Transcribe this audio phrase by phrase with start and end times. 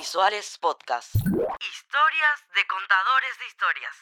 [0.00, 1.14] Audiovisuales Podcast.
[1.14, 3.94] Historias de contadores de historias.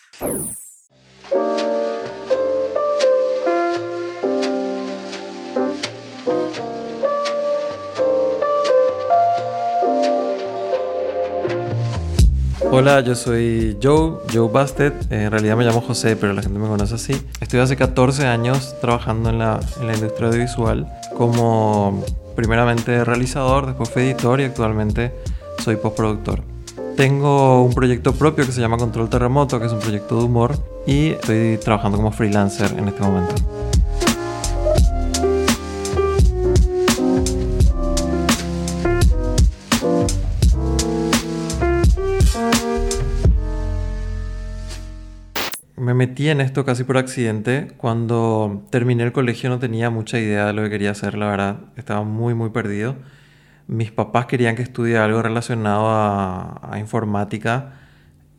[12.71, 14.95] Hola, yo soy Joe, Joe Bastet.
[15.11, 17.29] En realidad me llamo José, pero la gente me conoce así.
[17.41, 20.87] Estoy hace 14 años trabajando en la, en la industria audiovisual
[21.17, 22.05] como
[22.37, 25.13] primeramente realizador, después fui editor y actualmente
[25.59, 26.43] soy postproductor.
[26.97, 30.59] Tengo un proyecto propio que se llama Control Terremoto, que es un proyecto de humor,
[30.87, 33.35] y estoy trabajando como freelancer en este momento.
[45.77, 47.69] Me metí en esto casi por accidente.
[47.77, 51.57] Cuando terminé el colegio no tenía mucha idea de lo que quería hacer, la verdad.
[51.77, 52.97] Estaba muy, muy perdido
[53.69, 57.75] mis papás querían que estudie algo relacionado a, informática.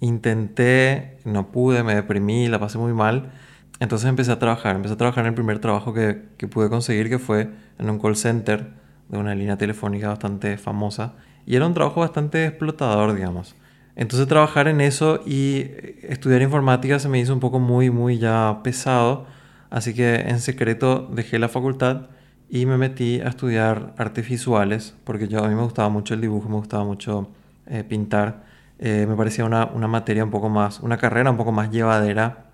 [0.01, 3.31] Intenté, no pude, me deprimí, la pasé muy mal.
[3.79, 4.75] Entonces empecé a trabajar.
[4.75, 7.99] Empecé a trabajar en el primer trabajo que, que pude conseguir, que fue en un
[7.99, 8.71] call center
[9.07, 11.13] de una línea telefónica bastante famosa.
[11.45, 13.55] Y era un trabajo bastante explotador, digamos.
[13.95, 15.65] Entonces trabajar en eso y
[16.01, 19.27] estudiar informática se me hizo un poco muy, muy ya pesado.
[19.69, 22.07] Así que en secreto dejé la facultad
[22.49, 26.21] y me metí a estudiar artes visuales porque yo, a mí me gustaba mucho el
[26.21, 27.29] dibujo, me gustaba mucho
[27.67, 28.43] eh, pintar.
[28.79, 32.45] Eh, me parecía una, una, materia un poco más, una carrera un poco más llevadera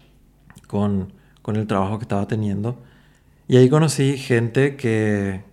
[0.68, 2.78] con, con el trabajo que estaba teniendo.
[3.48, 5.44] Y ahí conocí gente que,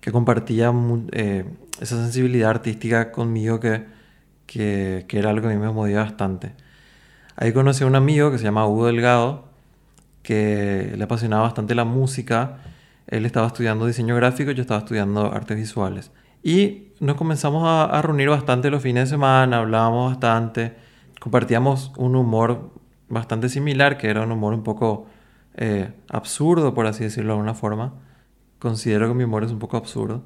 [0.00, 0.72] que compartía
[1.12, 1.44] eh,
[1.80, 3.84] esa sensibilidad artística conmigo que,
[4.46, 6.52] que, que, era algo que a mí me movía bastante.
[7.36, 9.48] Ahí conocí a un amigo que se llama Hugo Delgado,
[10.22, 12.58] que le apasionaba bastante la música
[13.08, 16.10] él estaba estudiando diseño gráfico, yo estaba estudiando artes visuales.
[16.42, 20.74] Y nos comenzamos a, reunir bastante los fines de semana, hablábamos bastante,
[21.20, 22.70] compartíamos un humor
[23.08, 25.06] bastante similar, que era un humor un poco
[25.54, 27.94] eh, absurdo, por así decirlo de alguna forma.
[28.58, 30.22] Considero que mi humor es un poco absurdo.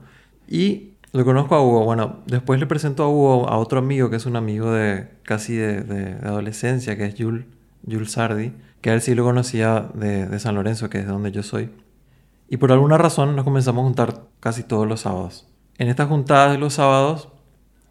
[0.48, 1.84] Y lo conozco a Hugo.
[1.84, 5.56] Bueno, después le presento a Hugo a otro amigo, que es un amigo de casi
[5.56, 7.46] de, adolescencia, que es Jules,
[7.86, 11.12] Jules Sardi, que a él sí lo conocía de, de San Lorenzo, que es de
[11.12, 11.70] donde yo soy.
[12.52, 15.46] Y por alguna razón nos comenzamos a juntar casi todos los sábados.
[15.78, 17.28] En estas juntadas de los sábados,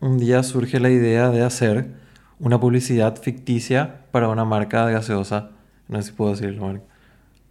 [0.01, 1.93] un día surge la idea de hacer
[2.39, 5.51] una publicidad ficticia para una marca de gaseosa.
[5.87, 6.77] No sé si puedo decirlo,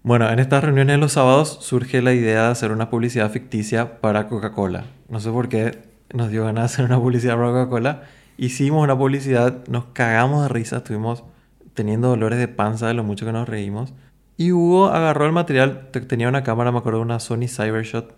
[0.02, 4.02] Bueno, en estas reuniones de los sábados surge la idea de hacer una publicidad ficticia
[4.02, 4.84] para Coca-Cola.
[5.08, 5.78] No sé por qué
[6.12, 8.02] nos dio ganas de hacer una publicidad para Coca-Cola.
[8.36, 11.24] Hicimos una publicidad, nos cagamos de risa, estuvimos
[11.72, 13.94] teniendo dolores de panza de lo mucho que nos reímos.
[14.40, 18.14] Y Hugo agarró el material, tenía una cámara, me acuerdo, una Sony Cybershot,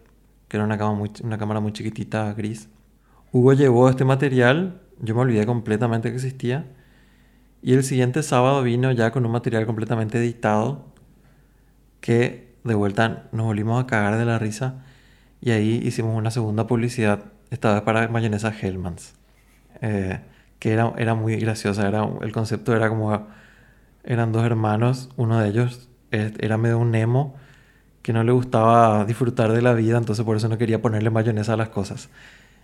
[0.49, 2.69] que era una cámara muy, una cámara muy chiquitita, gris.
[3.33, 6.67] Hugo llevó este material, yo me olvidé completamente que existía.
[7.63, 10.93] Y el siguiente sábado vino ya con un material completamente editado,
[12.03, 14.85] que de vuelta nos volvimos a cagar de la risa.
[15.41, 19.15] Y ahí hicimos una segunda publicidad, esta vez para mayonesa Hellmann's.
[19.81, 20.21] Eh,
[20.59, 23.27] que era, era muy graciosa, era, el concepto era como,
[24.05, 27.37] eran dos hermanos, uno de ellos era medio un emo
[28.03, 31.55] que no le gustaba disfrutar de la vida, entonces por eso no quería ponerle mayonesa
[31.55, 32.09] a las cosas.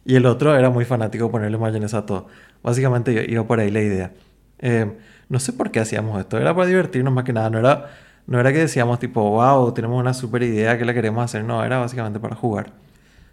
[0.05, 2.29] Y el otro era muy fanático de ponerle mayonesa a todo.
[2.62, 4.12] Básicamente iba por ahí la idea.
[4.59, 4.97] Eh,
[5.29, 7.91] no sé por qué hacíamos esto, era para divertirnos más que nada, no era,
[8.27, 11.65] no era que decíamos tipo, wow, tenemos una super idea que la queremos hacer, no,
[11.65, 12.73] era básicamente para jugar.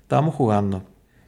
[0.01, 0.84] Estábamos jugando.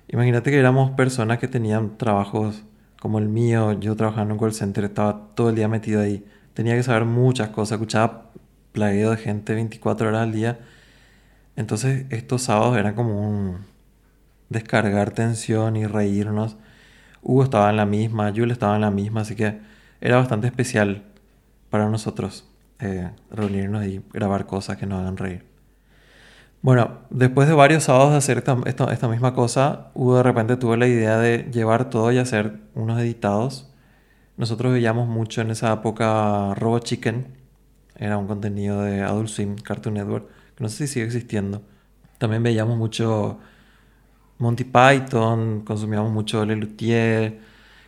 [0.07, 2.63] Imagínate que éramos personas que tenían trabajos
[2.99, 6.25] como el mío, yo trabajando en un call center, estaba todo el día metido ahí.
[6.53, 8.24] Tenía que saber muchas cosas, escuchaba
[8.75, 10.59] plagueo de gente 24 horas al día.
[11.55, 13.65] Entonces estos sábados eran como un
[14.49, 16.57] descargar tensión y reírnos.
[17.23, 19.59] Hugo estaba en la misma, Jules estaba en la misma, así que
[20.01, 21.03] era bastante especial
[21.71, 22.47] para nosotros
[22.79, 25.45] eh, reunirnos y grabar cosas que nos hagan reír.
[26.61, 30.75] Bueno, después de varios sábados de hacer esta, esta, misma cosa, Hugo de repente tuvo
[30.75, 33.71] la idea de llevar todo y hacer unos editados.
[34.37, 37.27] Nosotros veíamos mucho en esa época Robo Chicken,
[37.95, 41.61] era un contenido de Adult Swim, Cartoon Network, que no sé si sigue existiendo.
[42.17, 43.39] También veíamos mucho
[44.37, 47.39] Monty Python, consumíamos mucho Lelutier,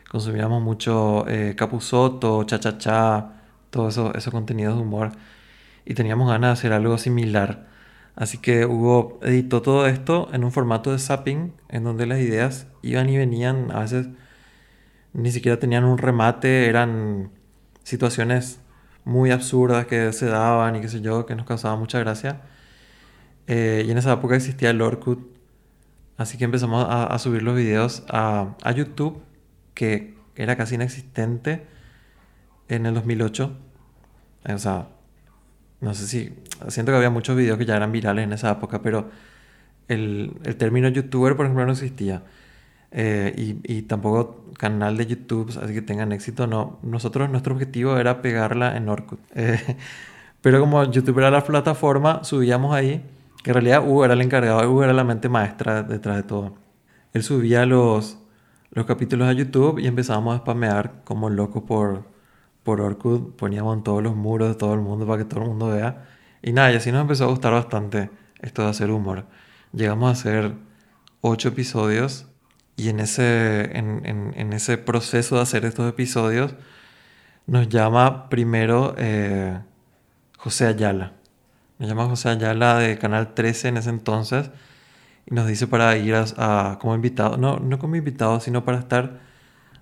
[0.10, 3.30] consumíamos mucho eh, Cha Cha Cha,
[3.70, 5.12] todos eso, esos contenidos de humor.
[5.86, 7.68] Y teníamos ganas de hacer algo similar.
[8.16, 12.68] Así que Hugo editó todo esto en un formato de zapping, en donde las ideas
[12.82, 14.08] iban y venían, a veces
[15.14, 17.32] ni siquiera tenían un remate, eran
[17.84, 18.60] situaciones
[19.08, 22.42] muy absurdas que se daban y qué sé yo, que nos causaban mucha gracia.
[23.48, 25.20] Eh, y en esa época existía el Orkut,
[26.18, 29.24] así que empezamos a, subir los videos a, a, YouTube
[29.74, 31.66] que era casi inexistente
[32.68, 33.58] en el 2008.
[34.54, 34.90] O sea,
[35.80, 36.34] no sé si...
[36.68, 39.10] Siento que había muchos videos que ya eran virales en esa época, pero
[39.88, 42.24] el, el término youtuber, por ejemplo, no existía.
[42.92, 46.80] Eh, y, y, tampoco canal de YouTube, así que tengan éxito, no.
[46.84, 49.20] Nosotros, nuestro objetivo era pegarla en Orkut.
[49.36, 49.78] Eh,
[50.42, 53.04] pero como YouTube era la plataforma, subíamos ahí,
[53.44, 56.56] que en realidad Hugo era el encargado, Hugo era la mente maestra detrás de todo.
[57.14, 58.20] Él subía los,
[58.72, 62.06] los capítulos a YouTube y empezábamos a spamear como locos por,
[62.64, 63.36] por Orkut.
[63.36, 66.06] Poníamos en todos los muros de todo el mundo para que todo el mundo vea.
[66.42, 68.10] Y nada, y así nos empezó a gustar bastante
[68.42, 69.26] esto de hacer humor.
[69.74, 70.54] Llegamos a hacer
[71.22, 72.28] ocho episodios
[72.78, 76.54] y en ese, en, en, ese proceso de hacer estos episodios
[77.48, 79.60] nos llama primero eh,
[80.38, 81.14] José Ayala.
[81.80, 84.52] Nos llama José Ayala de Canal 13 en ese entonces
[85.26, 89.22] y nos dice para ir a, como invitado, no, no como invitado, sino para estar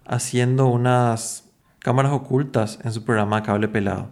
[0.06, 4.10] haciendo unas cámaras ocultas en su programa Cable Pelado.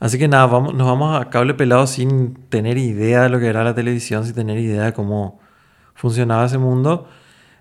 [0.00, 3.46] Así que nada, vamos, nos vamos a Cable Pelado sin tener idea de lo que
[3.46, 5.38] era la televisión, sin tener idea de cómo
[5.94, 7.08] funcionaba ese mundo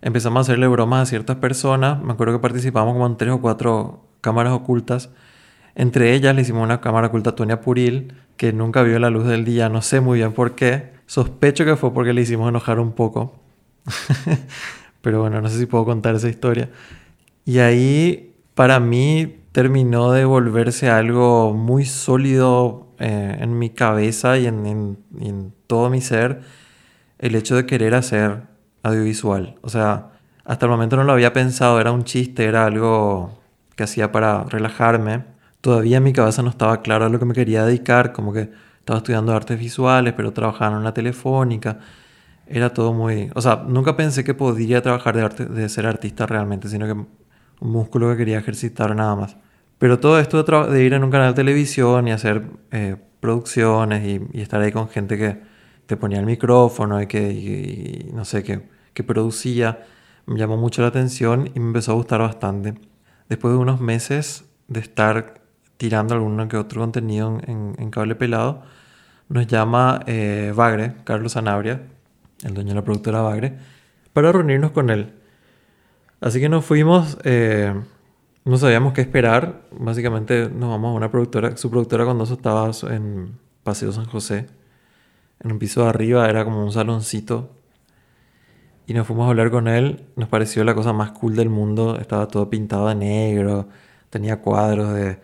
[0.03, 2.01] empezamos a hacerle bromas a ciertas personas.
[2.03, 5.09] Me acuerdo que participamos como en tres o cuatro cámaras ocultas.
[5.75, 9.25] Entre ellas le hicimos una cámara oculta a Tonia Puril, que nunca vio la luz
[9.25, 9.69] del día.
[9.69, 10.93] No sé muy bien por qué.
[11.07, 13.33] Sospecho que fue porque le hicimos enojar un poco.
[15.01, 16.69] Pero bueno, no sé si puedo contar esa historia.
[17.45, 24.47] Y ahí, para mí, terminó de volverse algo muy sólido eh, en mi cabeza y
[24.47, 26.41] en, y en todo mi ser
[27.19, 28.52] el hecho de querer hacer
[28.83, 29.55] audiovisual.
[29.61, 30.11] O sea,
[30.45, 33.39] hasta el momento no lo había pensado, era un chiste, era algo
[33.75, 35.25] que hacía para relajarme.
[35.61, 38.51] Todavía en mi cabeza no estaba claro a lo que me quería dedicar, como que
[38.79, 41.79] estaba estudiando artes visuales, pero trabajaba en una telefónica.
[42.47, 43.31] Era todo muy...
[43.35, 47.07] O sea, nunca pensé que podía trabajar de, ser artista realmente, sino que un
[47.71, 49.37] músculo que quería ejercitar nada más.
[49.77, 54.37] Pero todo esto de, ir en un canal de televisión y hacer eh, producciones y,
[54.37, 55.41] y, estar ahí con gente que
[55.85, 59.85] te ponía el micrófono y que, no sé, qué que producía
[60.25, 62.75] me llamó mucho la atención y me empezó a gustar bastante.
[63.29, 65.41] Después de unos meses de estar
[65.77, 68.63] tirando algún que otro contenido en, en cable pelado,
[69.29, 71.81] nos llama eh, Bagre, Carlos Sanabria,
[72.43, 73.57] el dueño de la productora Bagre,
[74.13, 75.13] para reunirnos con él.
[76.21, 77.73] Así que nos fuimos, eh,
[78.45, 79.63] no sabíamos qué esperar.
[79.71, 84.47] Básicamente nos vamos a una productora, su productora cuando eso estaba en Paseo San José.
[85.39, 87.49] En un piso de arriba era como un saloncito
[88.85, 90.05] y nos fuimos a hablar con él.
[90.15, 91.97] Nos pareció la cosa más cool del mundo.
[91.99, 93.67] Estaba todo pintado de negro.
[94.09, 95.19] Tenía cuadros de.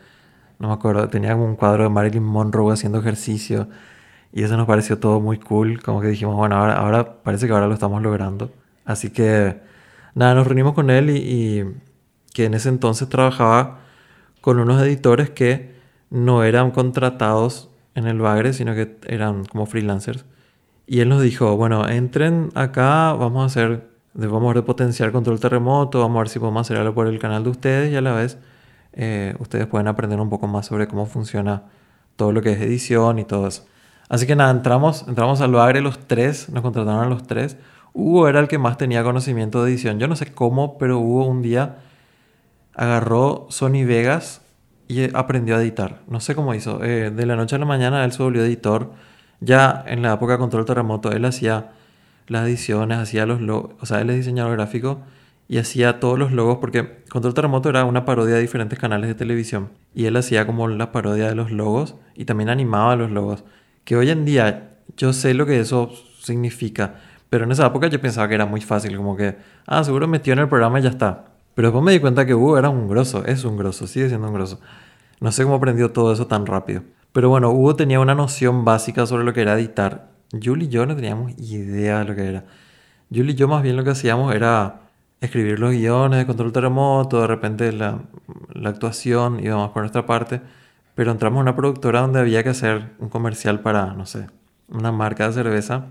[0.59, 1.07] No me acuerdo.
[1.09, 3.67] Tenía como un cuadro de Marilyn Monroe haciendo ejercicio.
[4.31, 5.81] Y eso nos pareció todo muy cool.
[5.81, 8.51] Como que dijimos, bueno, ahora, ahora parece que ahora lo estamos logrando.
[8.85, 9.61] Así que.
[10.15, 11.75] Nada, nos reunimos con él y, y
[12.33, 13.79] que en ese entonces trabajaba
[14.41, 15.75] con unos editores que
[16.09, 20.25] no eran contratados en el Bagre, sino que eran como freelancers.
[20.91, 25.99] Y él nos dijo, bueno, entren acá, vamos a hacer, vamos a potenciar control terremoto,
[25.99, 28.13] vamos a ver si podemos hacer algo por el canal de ustedes y a la
[28.13, 28.39] vez
[28.93, 31.61] eh, ustedes pueden aprender un poco más sobre cómo funciona
[32.15, 33.67] todo lo que es edición y todo eso.
[34.09, 37.57] Así que nada, entramos, entramos al Bagre los tres, nos contrataron a los tres.
[37.93, 39.99] Hugo era el que más tenía conocimiento de edición.
[39.99, 41.83] Yo no sé cómo, pero Hugo un día
[42.73, 44.41] agarró Sony Vegas
[44.87, 46.01] y aprendió a editar.
[46.07, 46.83] No sé cómo hizo.
[46.83, 48.89] Eh, de la noche a la mañana él se volvió editor
[49.41, 51.71] ya en la época de Control Terremoto, él hacía
[52.27, 54.99] las ediciones, hacía los logos, o sea, él es diseñador gráfico
[55.47, 59.15] y hacía todos los logos porque Control Terremoto era una parodia de diferentes canales de
[59.15, 63.43] televisión y él hacía como la parodia de los logos y también animaba los logos.
[63.83, 65.91] Que hoy en día yo sé lo que eso
[66.21, 66.95] significa,
[67.29, 70.33] pero en esa época yo pensaba que era muy fácil, como que, ah, seguro metió
[70.33, 71.25] en el programa y ya está.
[71.55, 74.27] Pero después me di cuenta que Hugo era un grosso, es un grosso, sigue siendo
[74.27, 74.59] un grosso.
[75.19, 76.83] No sé cómo aprendió todo eso tan rápido.
[77.11, 80.09] Pero bueno, Hugo tenía una noción básica sobre lo que era editar.
[80.31, 82.45] Julie y yo no teníamos idea de lo que era.
[83.13, 84.81] Julie y yo más bien lo que hacíamos era
[85.21, 87.99] escribir los guiones de control terremoto, de repente la,
[88.53, 90.41] la actuación íbamos por nuestra parte,
[90.95, 94.27] pero entramos a una productora donde había que hacer un comercial para, no sé,
[94.69, 95.87] una marca de cerveza.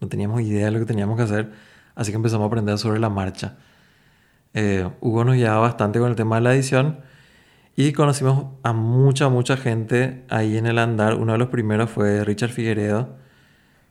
[0.00, 1.52] No teníamos idea de lo que teníamos que hacer,
[1.94, 3.56] así que empezamos a aprender sobre la marcha.
[4.54, 6.98] Eh, Hugo nos guiaba bastante con el tema de la edición
[7.76, 11.14] y conocimos a mucha, mucha gente ahí en el andar.
[11.14, 13.16] Uno de los primeros fue Richard Figueredo,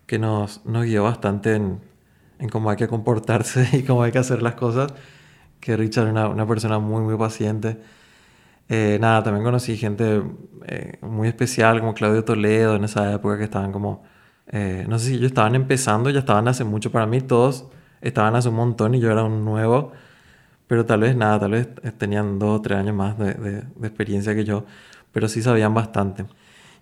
[0.08, 1.80] que nos, nos guió bastante en,
[2.39, 4.94] en cómo hay que comportarse y cómo hay que hacer las cosas.
[5.60, 7.77] Que Richard era una, persona muy, muy paciente.
[8.70, 10.24] Eh, nada, también conocí gente
[10.65, 14.04] eh, muy especial como Claudio Toledo en esa época que estaban como,
[14.48, 17.68] eh, no sé si ellos estaban empezando, ya estaban hace mucho para mí, todos
[18.01, 19.92] estaban hace un montón y yo era un nuevo,
[20.67, 21.67] pero tal vez nada, tal vez
[21.98, 24.65] tenían dos o tres años más de, de, experiencia que yo,
[25.12, 26.25] pero sí sabían bastante.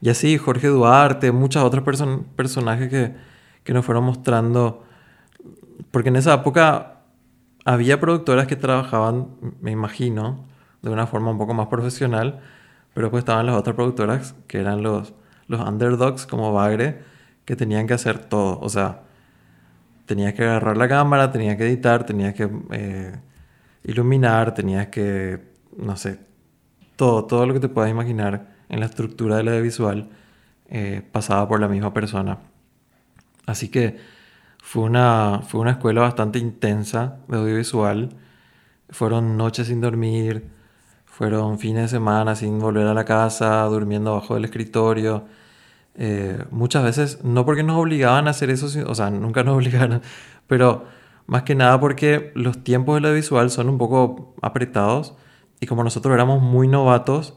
[0.02, 1.84] Y así Jorge Duarte, muchas otras
[2.36, 3.14] personajes que,
[3.64, 4.84] que nos fueron mostrando,
[5.92, 7.02] porque en esa época
[7.66, 9.28] había productoras que trabajaban,
[9.62, 10.46] me imagino,
[10.82, 12.42] de una forma un poco más profesional,
[12.94, 15.14] pero pues estaban las otras productoras que eran los,
[15.48, 17.02] los underdogs como Bagre,
[17.46, 18.60] que tenían que hacer todo.
[18.60, 19.02] O sea,
[20.06, 23.16] tenías que agarrar la cámara, tenías que editar, tenías que eh,
[23.84, 25.40] iluminar, tenías que,
[25.78, 26.20] no sé,
[26.96, 30.10] todo, todo lo que te puedas imaginar en la estructura de la visual
[30.68, 32.40] eh, pasaba por la misma persona.
[33.46, 33.98] Así que
[34.62, 38.10] fue una, fue una escuela bastante intensa de audiovisual.
[38.90, 40.50] Fueron noches sin dormir,
[41.06, 45.26] fueron fines de semana sin volver a la casa, durmiendo abajo del escritorio.
[45.96, 50.02] Eh, muchas veces, no porque nos obligaban a hacer eso, o sea, nunca nos obligaron,
[50.48, 50.86] pero
[51.26, 55.16] más que nada porque los tiempos de la visual son un poco apretados
[55.60, 57.36] y como nosotros éramos muy novatos,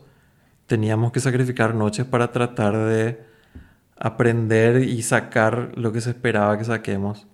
[0.66, 3.24] teníamos que sacrificar noches para tratar de
[3.98, 7.26] aprender y sacar lo que se esperaba que saquemos.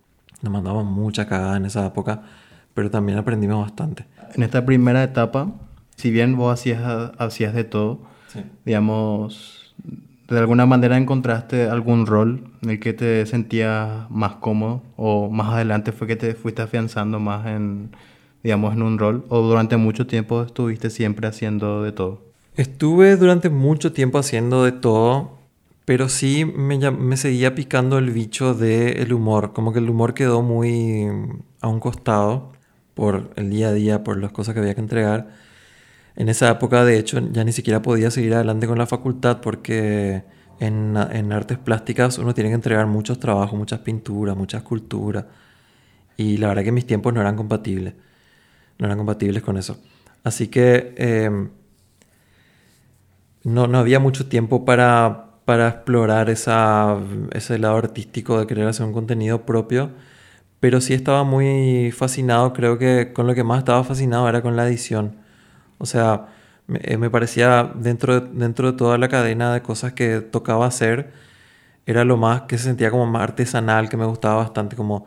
[0.42, 2.22] Nos mandamos mucha cagada en esa época,
[2.74, 4.06] pero también aprendimos bastante.
[4.34, 5.52] En esta primera etapa,
[5.96, 8.02] si bien vos hacías, hacías de todo,
[8.64, 9.61] digamos,
[10.32, 15.52] de alguna manera encontraste algún rol en el que te sentías más cómodo o más
[15.52, 17.90] adelante fue que te fuiste afianzando más en,
[18.42, 22.22] digamos, en un rol o durante mucho tiempo estuviste siempre haciendo de todo?
[22.56, 25.38] Estuve durante mucho tiempo haciendo de todo,
[25.84, 30.40] pero sí me, me seguía picando el bicho del humor, como que el humor quedó
[30.40, 31.08] muy
[31.60, 32.52] a un costado
[32.94, 35.28] por el día a día, por las cosas que había que entregar
[36.16, 40.22] en esa época, de hecho, ya ni siquiera podía seguir adelante con la facultad porque
[40.60, 45.24] en, en artes plásticas uno tiene que entregar muchos trabajos, muchas pinturas, muchas esculturas.
[46.16, 47.94] Y la verdad que mis tiempos no eran compatibles.
[48.78, 49.78] No eran compatibles con eso.
[50.22, 51.50] Así que em,
[53.44, 56.98] no, no, había mucho tiempo para, para explorar esa,
[57.32, 59.90] ese lado artístico de querer hacer un contenido propio.
[60.60, 64.56] Pero sí estaba muy fascinado, creo que con lo que más estaba fascinado era con
[64.56, 65.21] la edición
[65.82, 66.28] o sea,
[66.66, 70.66] me, eh, me parecía dentro de, dentro de toda la cadena de cosas que tocaba
[70.66, 71.12] hacer,
[71.86, 75.06] era lo más que se sentía como más artesanal, que me gustaba bastante, como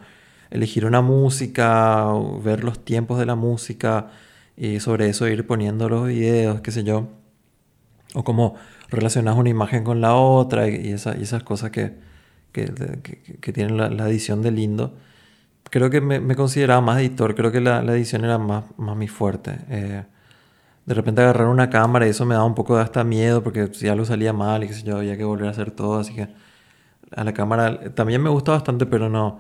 [0.52, 2.08] elegir una música,
[2.44, 4.10] ver los tiempos de la música
[4.58, 7.10] y sobre eso ir poniendo los videos, qué sé yo.
[8.14, 8.56] O como
[8.90, 11.94] relacionar una imagen con la otra y, esa, y esas cosas que,
[12.52, 12.66] que,
[13.42, 14.96] que, tienen la, la, edición de lindo.
[15.70, 18.96] Creo que me, me consideraba más editor, creo que la, la edición era más, más
[18.96, 19.58] mi fuerte.
[19.70, 20.04] Eh,
[20.86, 23.70] de repente agarrar una cámara y eso me daba un poco de hasta miedo porque
[23.74, 26.14] si algo salía mal y qué sé yo, había que volver a hacer todo, así
[26.14, 26.28] que
[27.16, 29.40] a la cámara también me gusta bastante, pero no,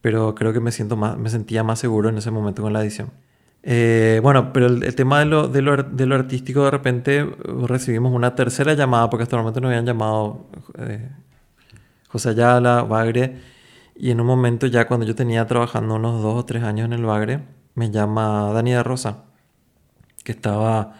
[0.00, 2.82] pero creo que me siento más, me sentía más seguro en ese momento con la
[2.82, 3.10] edición.
[3.64, 7.24] Eh, bueno, pero el, tema de lo, de, lo, de lo, artístico de repente
[7.68, 10.46] recibimos una tercera llamada, porque hasta el momento nos habían llamado
[10.78, 11.08] eh,
[12.08, 13.36] José Ayala, Bagre,
[13.96, 16.92] y en un momento ya cuando yo tenía trabajando unos dos o tres años en
[16.94, 17.40] el Bagre,
[17.74, 19.31] me llama Dani de Rosa
[20.24, 20.94] que estaba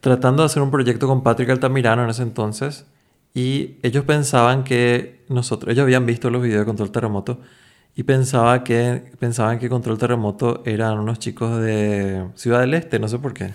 [0.00, 2.86] tratando de hacer un proyecto con Patrick Altamirano en ese entonces
[3.34, 7.40] y ellos pensaban que nosotros, ellos habían visto los videos de Control Terremoto
[7.96, 13.08] y pensaba que, pensaban que Control Terremoto eran unos chicos de Ciudad del Este, no
[13.08, 13.52] sé por qué.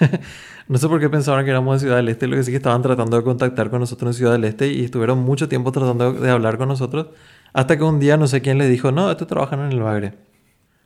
[0.68, 2.56] no sé por qué pensaban que éramos de Ciudad del Este, lo que sí que
[2.56, 6.12] estaban tratando de contactar con nosotros en Ciudad del Este y estuvieron mucho tiempo tratando
[6.12, 7.08] de hablar con nosotros
[7.52, 10.14] hasta que un día no sé quién les dijo, no, estos trabajan en el Bagre.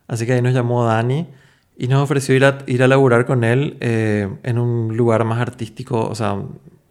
[0.06, 1.28] Así que ahí nos llamó Dani
[1.76, 5.40] y nos ofreció ir a, ir a laburar con él eh, en un lugar más
[5.40, 6.42] artístico, o sea,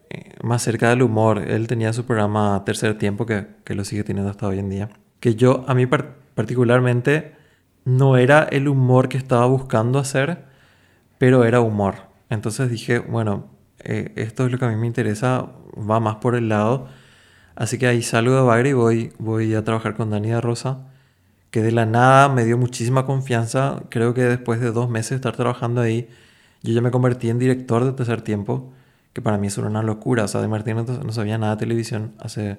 [0.10, 1.40] eh, más cerca del humor.
[1.40, 4.90] Él tenía su programa Tercer Tiempo, que, que lo sigue teniendo hasta hoy en día.
[5.20, 7.36] Que yo, a mí particularmente,
[7.86, 10.46] no era el humor que estaba buscando hacer,
[11.18, 12.10] pero era humor.
[12.30, 15.48] Entonces dije, bueno, eh, esto es lo que a mí me interesa,
[15.78, 16.88] va más por el lado.
[17.56, 20.91] Así que ahí salgo de Bagre y voy, voy a trabajar con Dani de Rosa
[21.52, 23.84] que de la nada me dio muchísima confianza.
[23.90, 26.10] Creo que después de dos meses de estar trabajando ahí,
[26.64, 28.74] yo ya me convertí en director de tercer tiempo,
[29.14, 30.26] que para mí eso era una locura.
[30.26, 32.58] O sea, de Martín no, sabía nada de televisión hace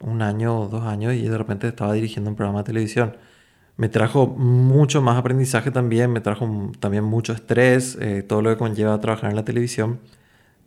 [0.00, 3.16] un año o dos años y de repente estaba dirigiendo un programa de televisión.
[3.76, 8.56] Me trajo mucho más aprendizaje también, me trajo también mucho estrés, eh, todo lo que
[8.56, 10.00] conlleva trabajar en la televisión.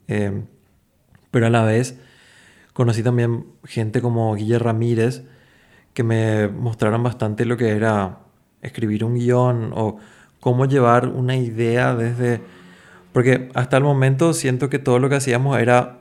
[0.07, 0.43] Eh,
[1.31, 1.97] pero a la vez
[2.73, 5.23] conocí también gente como Guillermo Ramírez,
[5.93, 8.19] que me mostraron bastante lo que era
[8.61, 9.97] escribir un guion o
[10.39, 12.41] cómo llevar una idea desde...
[13.13, 15.97] Porque hasta el momento siento que todo lo que hacíamos era,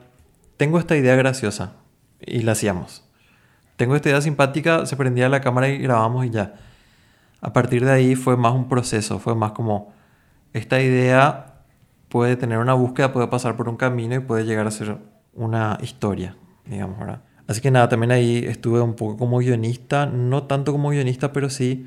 [0.57, 1.73] tengo esta idea graciosa
[2.19, 3.03] y la hacíamos.
[3.75, 6.53] Tengo esta idea simpática, se prendía la cámara y grabamos y ya.
[7.41, 9.93] A partir de ahí fue más un proceso, fue más como
[10.53, 11.63] esta idea
[12.07, 14.97] puede tener una búsqueda, puede pasar por un camino y puede llegar a ser
[15.33, 17.21] una historia, digamos, ¿verdad?
[17.51, 21.49] Así que nada, también ahí estuve un poco como guionista, no tanto como guionista, pero
[21.49, 21.85] sí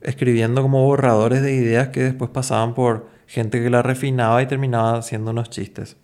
[0.00, 4.98] escribiendo como borradores de ideas que después pasaban por gente que la refinaba y terminaba
[4.98, 5.98] haciendo unos chistes.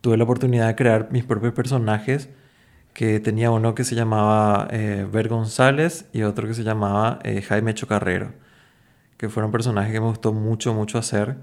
[0.00, 2.30] Tuve la oportunidad de crear mis propios personajes,
[2.94, 7.42] que tenía uno que se llamaba eh, Ver González y otro que se llamaba eh,
[7.42, 8.32] Jaime Chocarrero,
[9.18, 11.36] que fueron personajes que me gustó mucho, mucho hacer.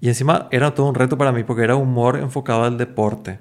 [0.00, 3.40] Y encima era todo un reto para mí porque era humor enfocado al deporte,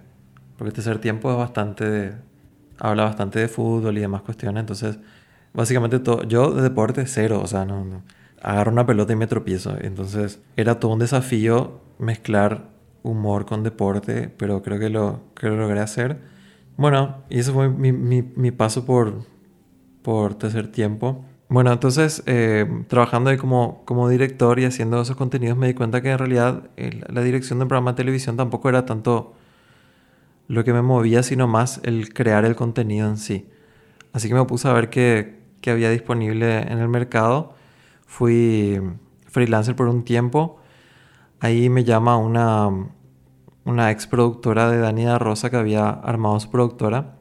[0.58, 2.29] porque tercer tiempo es bastante
[2.80, 5.00] habla bastante de fútbol y demás cuestiones, entonces
[5.54, 8.04] básicamente todo, yo de deporte cero, o sea, no, no,
[8.42, 12.70] agarro una pelota y me tropiezo, entonces era todo un desafío mezclar
[13.04, 16.20] humor con deporte, pero creo que lo, que lo logré hacer.
[16.78, 19.26] Bueno, y ese fue mi, mi, paso por,
[20.02, 21.26] por tercer tiempo.
[21.50, 26.02] Bueno, entonces eh, trabajando ahí como, como director y haciendo esos contenidos me di cuenta
[26.02, 29.34] que en realidad eh, la dirección de un programa de televisión tampoco era tanto
[30.50, 33.48] lo que me movía, sino más el crear el contenido en sí.
[34.14, 37.54] Así que me puse a ver qué, qué había disponible en el mercado.
[38.08, 38.82] Fui
[39.28, 40.60] freelancer por un tiempo.
[41.40, 42.68] Ahí me llama una,
[43.64, 47.20] una ex productora de Dani da Rosa que había armado su productora,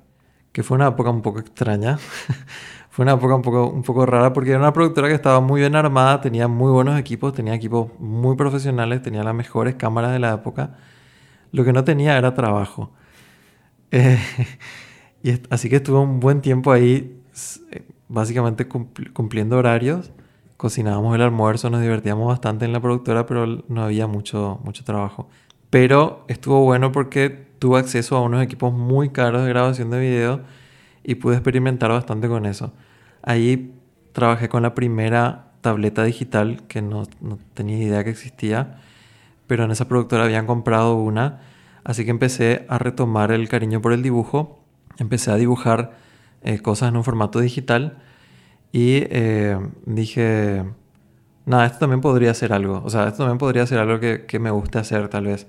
[0.52, 1.98] que fue una época un poco extraña.
[2.90, 5.60] fue una época un poco, un poco rara porque era una productora que estaba muy
[5.60, 10.18] bien armada, tenía muy buenos equipos, tenía equipos muy profesionales, tenía las mejores cámaras de
[10.18, 10.76] la época.
[11.52, 12.92] Lo que no tenía era trabajo.
[13.90, 14.18] Eh,
[15.22, 17.20] y así que estuve un buen tiempo ahí,
[17.72, 20.12] eh, básicamente cumpliendo horarios.
[20.56, 25.28] Cocinábamos el almuerzo, nos divertíamos bastante en la productora, pero no había mucho, mucho trabajo.
[25.70, 30.40] Pero estuvo bueno porque tuve acceso a unos equipos muy caros de grabación de video
[31.04, 32.72] y pude experimentar bastante con eso.
[33.22, 33.74] Ahí
[34.12, 38.80] trabajé con la primera tableta digital que no, no tenía idea que existía,
[39.46, 41.40] pero en esa productora habían comprado una,
[41.88, 44.62] así que empecé a retomar el cariño por el dibujo,
[44.98, 45.92] empecé a dibujar
[46.42, 47.96] eh, cosas en un formato digital
[48.72, 50.64] y eh, dije,
[51.46, 52.82] nada, esto también podría ser algo.
[52.84, 55.46] O sea, esto también podría ser algo que, me guste hacer tal vez.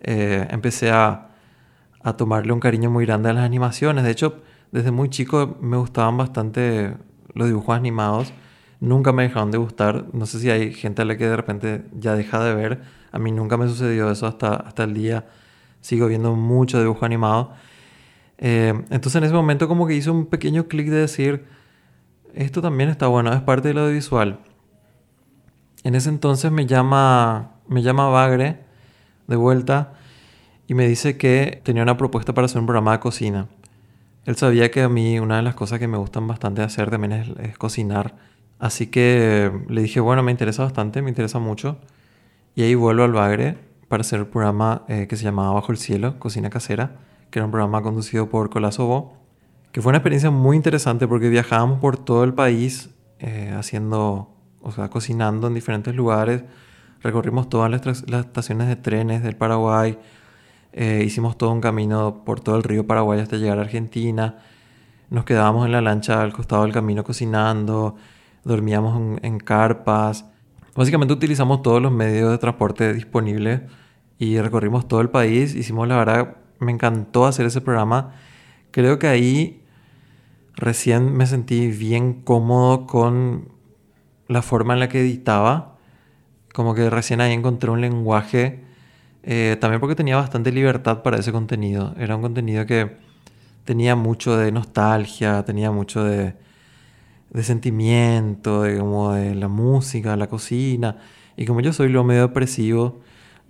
[0.00, 1.28] Eh, empecé a,
[2.02, 4.02] a, tomarle un cariño muy grande a las animaciones.
[4.02, 6.96] De hecho, desde muy chico me gustaban bastante
[7.32, 8.32] los dibujos animados.
[8.80, 10.06] Nunca me dejaron de gustar.
[10.14, 12.82] No sé si hay gente a la que de repente ya deja de ver.
[13.12, 15.26] A mí nunca me sucedió eso hasta, hasta el día.
[15.80, 17.52] Sigo viendo mucho dibujo animado.
[18.38, 21.44] Eh, entonces en ese momento como que hice un pequeño clic de decir,
[22.34, 24.40] esto también está bueno, es parte de lo visual.
[25.84, 28.60] En ese entonces me llama, me llama Bagre
[29.26, 29.92] de vuelta
[30.66, 33.48] y me dice que tenía una propuesta para hacer un programa de cocina.
[34.26, 37.12] Él sabía que a mí una de las cosas que me gustan bastante hacer también
[37.12, 38.14] es, cocinar.
[38.58, 41.78] Así que le dije, bueno, me interesa bastante, me interesa mucho.
[42.54, 45.78] Y ahí vuelvo al Bagre para hacer el programa eh, que se llamaba Bajo el
[45.78, 46.92] Cielo, Cocina Casera,
[47.28, 49.16] que era un programa conducido por Colazo
[49.72, 54.30] que fue una experiencia muy interesante porque viajábamos por todo el país eh, haciendo,
[54.62, 56.44] o sea, cocinando en diferentes lugares.
[57.02, 59.98] Recorrimos todas las, estaciones de trenes del Paraguay.
[60.72, 64.36] Eh, hicimos todo un camino por todo el río Paraguay hasta llegar a Argentina.
[65.08, 67.96] Nos quedábamos en la lancha al costado del camino cocinando.
[68.44, 70.26] Dormíamos en, carpas.
[70.76, 73.62] Básicamente utilizamos todos los medios de transporte disponibles
[74.20, 75.54] y recorrimos todo el país.
[75.54, 78.12] Hicimos, la verdad, me encantó hacer ese programa.
[78.70, 79.62] Creo que ahí
[80.56, 83.48] recién me sentí bien cómodo con
[84.28, 85.78] la forma en la que editaba.
[86.52, 88.62] Como que recién ahí encontré un lenguaje,
[89.22, 91.94] eh, también porque tenía bastante libertad para ese contenido.
[91.98, 92.98] Era un contenido que
[93.64, 96.34] tenía mucho de nostalgia, tenía mucho de,
[97.30, 100.98] de sentimiento, de, como de la música, la cocina.
[101.38, 103.00] Y como yo soy lo medio depresivo,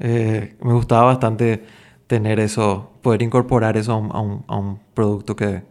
[0.01, 1.65] eh, me gustaba bastante
[2.07, 5.63] tener eso, poder incorporar eso a un, a un producto que,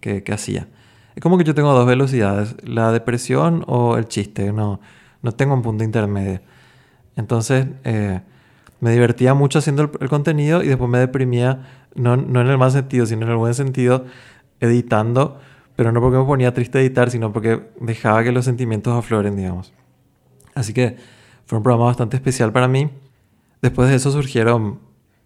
[0.00, 0.68] que, hacía.
[1.14, 4.80] Es como que yo tengo dos velocidades, la depresión o el chiste, no,
[5.22, 6.40] no tengo un punto intermedio.
[7.16, 8.20] Entonces eh,
[8.80, 11.62] me divertía mucho haciendo el, contenido y después me deprimía,
[11.94, 14.04] no, no en el mal sentido, sino en el buen sentido,
[14.60, 15.38] editando,
[15.76, 19.72] pero no porque me ponía triste editar, sino porque dejaba que los sentimientos afloren, digamos.
[20.54, 20.96] Así que
[21.46, 22.90] fue un programa bastante especial para mí.
[23.64, 24.78] Después de eso surgieron,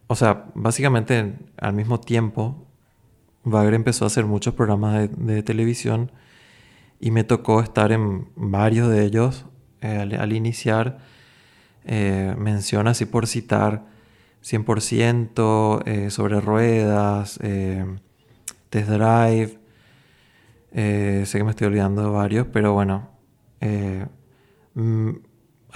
[0.07, 2.69] o sea, básicamente al mismo tiempo
[3.43, 6.13] Wagner empezó a hacer muchos programas de, televisión
[7.01, 9.45] y me tocó estar en varios de ellos
[9.81, 10.99] eh, al, iniciar.
[11.85, 13.87] Eh, menciona así por citar
[14.45, 17.41] 100%, eh, sobre ruedas,
[18.71, 19.59] test drive.
[20.71, 23.11] sé que me estoy olvidando de varios, pero bueno.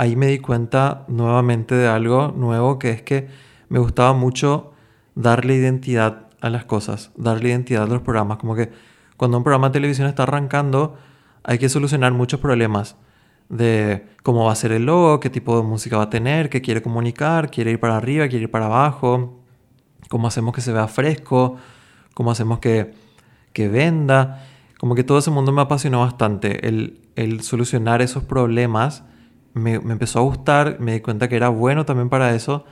[0.03, 3.29] Ahí me di cuenta nuevamente de algo nuevo, que es que
[3.69, 4.73] me gustaba mucho
[5.15, 8.39] darle identidad a las cosas, darle identidad a los programas.
[8.39, 8.73] Como que
[9.17, 10.97] cuando un programa de televisión está arrancando,
[11.45, 12.97] hay que solucionar muchos problemas
[13.49, 16.63] de cómo va a ser el logo, qué tipo de música va a tener, qué
[16.63, 19.39] quiere comunicar, quiere ir para arriba, quiere ir para abajo,
[20.09, 21.59] cómo hacemos que se vea fresco,
[22.13, 22.93] cómo hacemos que,
[23.53, 24.43] que venda.
[24.81, 26.67] Como que todo ese mundo me apasionó bastante.
[26.67, 29.05] El, el solucionar esos problemas
[29.55, 32.65] me, me, empezó a gustar, me di cuenta que era bueno también para eso.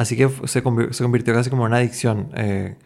[0.00, 2.30] Así que se, convirtió casi como una adicción.
[2.34, 2.78] Eh,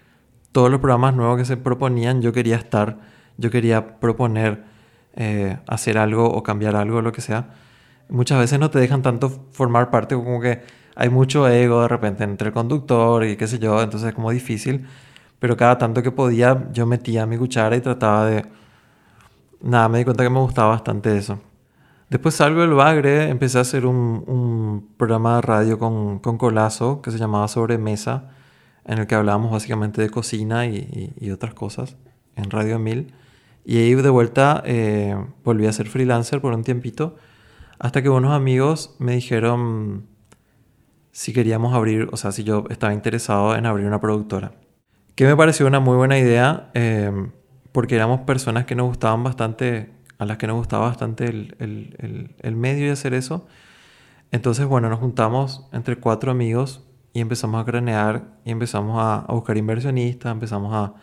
[0.50, 2.98] todos los programas nuevos que se proponían, yo quería estar,
[3.36, 4.64] yo quería proponer
[5.14, 7.50] eh, hacer algo o cambiar algo, lo que sea.
[8.08, 10.62] Muchas veces no te dejan tanto formar parte, como que
[10.96, 14.32] hay mucho ego de repente entre el conductor y qué sé yo, entonces es como
[14.32, 14.86] difícil.
[15.38, 18.44] Pero cada tanto que podía, yo metía mi cuchara y trataba de...
[19.62, 21.40] Nada, me di cuenta que me gustaba bastante eso.
[22.14, 27.10] Después salgo del Bagre, empecé a hacer un, programa de radio con, con, Colazo que
[27.10, 28.30] se llamaba Sobre Mesa,
[28.84, 31.96] en el que hablábamos básicamente de cocina y otras cosas,
[32.36, 33.12] en Radio 1000.
[33.64, 37.16] Y ahí de vuelta eh, volví a ser freelancer por un tiempito,
[37.80, 40.06] hasta que unos amigos me dijeron
[41.10, 44.52] si queríamos abrir, o sea, si yo estaba interesado en abrir una productora.
[45.16, 47.10] Que me pareció una muy buena idea, eh,
[47.72, 49.90] porque éramos personas que nos gustaban bastante,
[50.24, 53.46] a las que nos gustaba bastante el, el, el, medio de hacer eso.
[54.32, 59.32] Entonces, bueno, nos juntamos entre cuatro amigos y empezamos a cranear y empezamos a, a
[59.32, 60.94] buscar inversionistas, empezamos a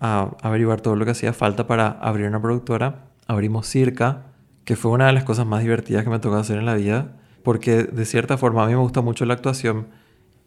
[0.00, 3.04] a averiguar todo lo que hacía falta para abrir una productora.
[3.26, 4.22] Abrimos Circa,
[4.64, 7.12] que fue una de las cosas más divertidas que me tocó hacer en la vida,
[7.44, 9.88] porque de cierta forma a mí me gusta mucho la actuación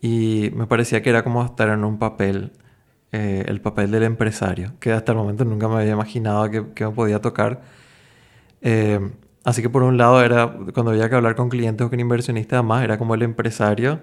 [0.02, 2.52] y me parecía que era como estar en un papel,
[3.12, 6.86] eh, el papel del empresario, que hasta el momento nunca me había imaginado que, que
[6.86, 7.62] me podía tocar.
[8.64, 9.00] Eh,
[9.44, 12.60] así que por un lado era, cuando había que hablar con clientes o con inversionistas,
[12.60, 14.00] además era como el empresario.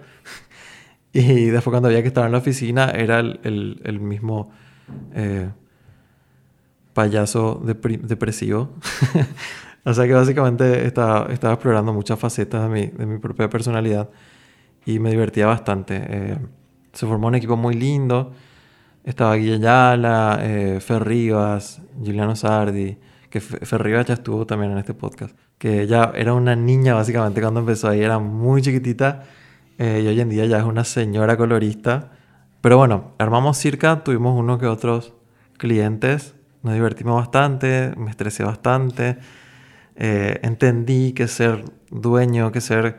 [1.12, 4.52] y después cuando había que estar en la oficina era el, mismo
[5.14, 5.50] eh,
[6.92, 8.74] payaso depresivo.
[9.84, 14.10] o sea que básicamente estaba, explorando muchas facetas de mi, propia personalidad
[14.84, 16.00] y me divertía bastante.
[16.06, 16.38] Eh,
[16.92, 18.32] se formó un equipo muy lindo.
[19.02, 22.98] Estaba Guille Yala, eh, Fer Rivas, Juliano Sardi,
[23.30, 25.34] que Fer Rivas ya estuvo también en este podcast.
[25.56, 29.22] Que ella era una niña básicamente cuando empezó ahí, era muy chiquitita
[29.78, 32.10] eh, y hoy en día ya es una señora colorista
[32.60, 35.14] pero bueno, armamos circa, tuvimos unos que otros
[35.56, 39.16] clientes, nos divertimos bastante, me estresé bastante,
[39.96, 42.98] eh, entendí que ser dueño, que ser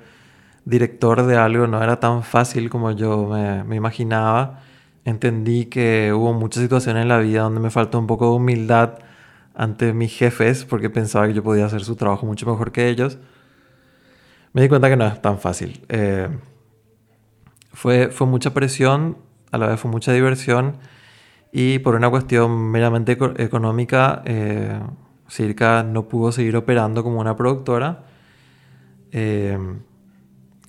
[0.65, 3.29] director de algo no era tan fácil como yo
[3.65, 4.61] me imaginaba.
[5.05, 8.99] Entendí que hubo muchas situaciones en la vida donde me faltó un poco de humildad
[9.53, 13.17] ante mis jefes porque pensaba que yo podía hacer su trabajo mucho mejor que ellos.
[14.53, 15.85] Me di cuenta que no es tan fácil.
[15.89, 16.29] Eh,
[17.73, 19.17] fue, fue mucha presión,
[19.51, 20.77] a la vez fue mucha diversión
[21.51, 24.79] y por una cuestión meramente económica, eh,
[25.27, 28.03] Circa no pudo seguir operando como una productora
[29.13, 29.57] eh,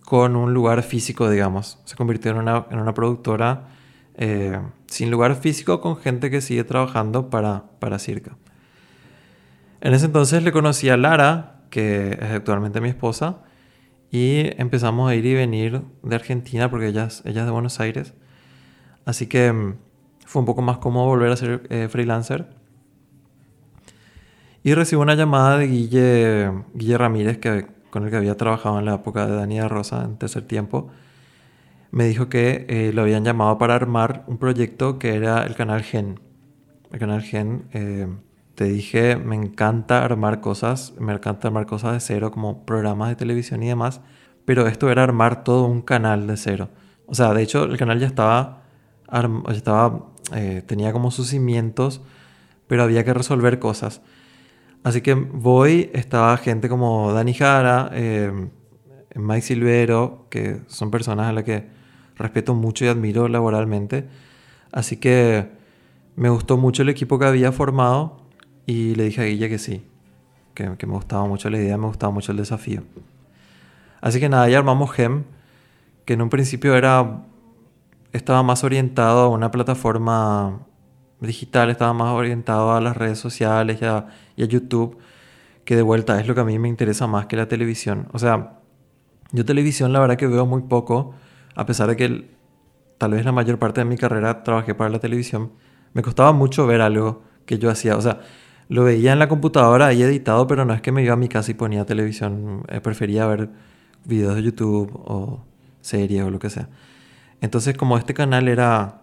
[0.05, 1.81] con un lugar físico, digamos.
[1.85, 3.69] Se convirtió en una, en una productora
[4.87, 8.37] sin lugar físico con gente que sigue trabajando para, para Circa.
[9.83, 13.43] En ese entonces le conocí a Lara, que es actualmente mi esposa,
[14.13, 18.15] y empezamos a ir y venir de Argentina porque ella ella es de Buenos Aires
[19.05, 19.75] Así que mm,
[20.25, 22.47] fue un poco más cómodo volver a ser eh, freelancer.
[24.63, 28.95] Y recibo una llamada de Guille, Ramírez, que, con el que había trabajado en la
[28.95, 30.91] época de Daniela Rosa, en tercer tiempo.
[31.91, 35.83] Me dijo que eh, lo habían llamado para armar un proyecto que era el canal
[35.83, 36.21] Gen.
[36.93, 38.07] El canal Gen, eh,
[38.55, 43.17] te dije, me encanta armar cosas, me encanta armar cosas de cero, como programas de
[43.17, 44.01] televisión y demás.
[44.45, 46.69] Pero esto era armar todo un canal de cero.
[47.07, 48.63] O sea, de hecho, el canal ya estaba
[49.51, 52.01] estaba, eh, tenía como sus cimientos,
[52.67, 54.01] pero había que resolver cosas.
[54.85, 58.49] Así que voy, estaba gente como Dani Jara, eh,
[59.15, 61.67] Mike Silvero, que son personas a las que
[62.17, 64.09] respeto mucho y admiro laboralmente.
[64.73, 65.51] Así que
[66.17, 68.22] me gustó mucho el equipo que había formado
[68.67, 69.85] y le dije a Guilla que sí,
[70.55, 72.83] que, me gustaba mucho la idea, me gustaba mucho el desafío.
[74.01, 75.25] Así que nada, ya armamos GEM,
[76.05, 77.23] que en un principio era
[78.13, 80.61] estaba más orientado a una plataforma
[81.21, 84.99] digital, estaba más orientado a las redes sociales y a, YouTube,
[85.65, 88.09] que de vuelta es lo que a mí me interesa más que la televisión.
[88.13, 88.59] O sea,
[89.31, 91.15] yo televisión la verdad que veo muy poco,
[91.55, 92.31] a pesar de que
[92.99, 95.53] tal vez la mayor parte de mi carrera trabajé para la televisión,
[95.95, 97.97] me costaba mucho ver algo que yo hacía.
[97.97, 98.21] O sea,
[98.73, 101.29] lo veía en la computadora ahí editado, pero no es que me iba a mi
[101.29, 102.65] casa y ponía televisión.
[102.69, 103.51] Eh, prefería ver
[104.07, 105.45] videos de YouTube o
[105.83, 106.71] series o lo que sea.
[107.43, 109.03] Entonces como este canal era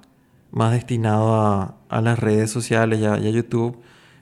[0.49, 3.77] más destinado a, a las redes sociales y a, YouTube,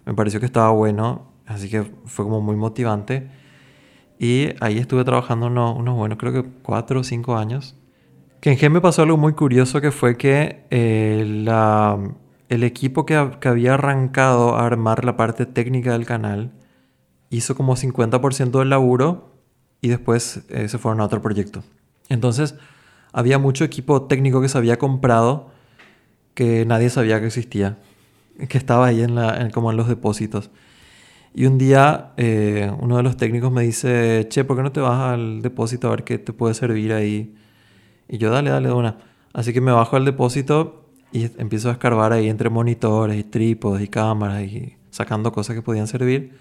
[0.05, 3.29] me pareció que estaba bueno, así que fue como muy motivante.
[4.19, 7.77] Y ahí estuve trabajando unos, unos buenos, creo que cuatro o cinco años.
[8.41, 11.97] Que en Gen me pasó algo muy curioso que fue que eh, la,
[12.49, 16.51] el equipo que, había arrancado a armar la parte técnica del canal
[17.29, 19.33] hizo como 50% del laburo
[19.81, 21.63] y después eh, se fueron a otro proyecto.
[22.09, 22.55] Entonces
[23.11, 25.51] había mucho equipo técnico que se había comprado
[26.33, 27.79] que nadie sabía que existía,
[28.47, 30.51] que estaba ahí en la, como en los depósitos.
[31.33, 34.79] Y un día eh, uno de los técnicos me dice, che, ¿por qué no te
[34.79, 37.35] vas al depósito a ver qué te puede servir ahí?
[38.07, 38.97] Y yo, dale, dale, una.
[39.33, 40.86] Así que me bajo al depósito
[41.17, 45.61] y empiezo a escarbar ahí entre monitores y trípodes y cámaras y sacando cosas que
[45.61, 46.33] podían servir.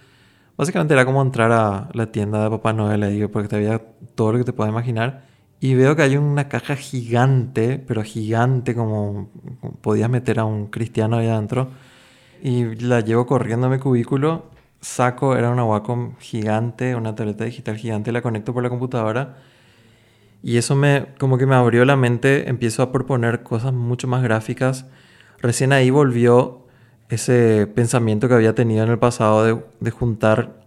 [0.56, 3.82] Básicamente era como entrar a la tienda de Papá Noel ahí, porque te había
[4.14, 5.24] todo lo que te puedas imaginar.
[5.60, 9.30] Y veo que hay una caja gigante, pero gigante, como
[9.80, 11.70] podías meter a un cristiano ahí adentro.
[12.42, 17.76] Y la llevo corriendo a mi cubículo, saco, era una Wacom gigante, una tableta digital
[17.76, 19.36] gigante, la conecto por la computadora.
[20.42, 24.22] Y eso me, como que me abrió la mente, empiezo a proponer cosas mucho más
[24.22, 24.86] gráficas.
[25.40, 26.66] Recién ahí volvió
[27.08, 30.64] ese pensamiento que había tenido en el pasado de, de juntar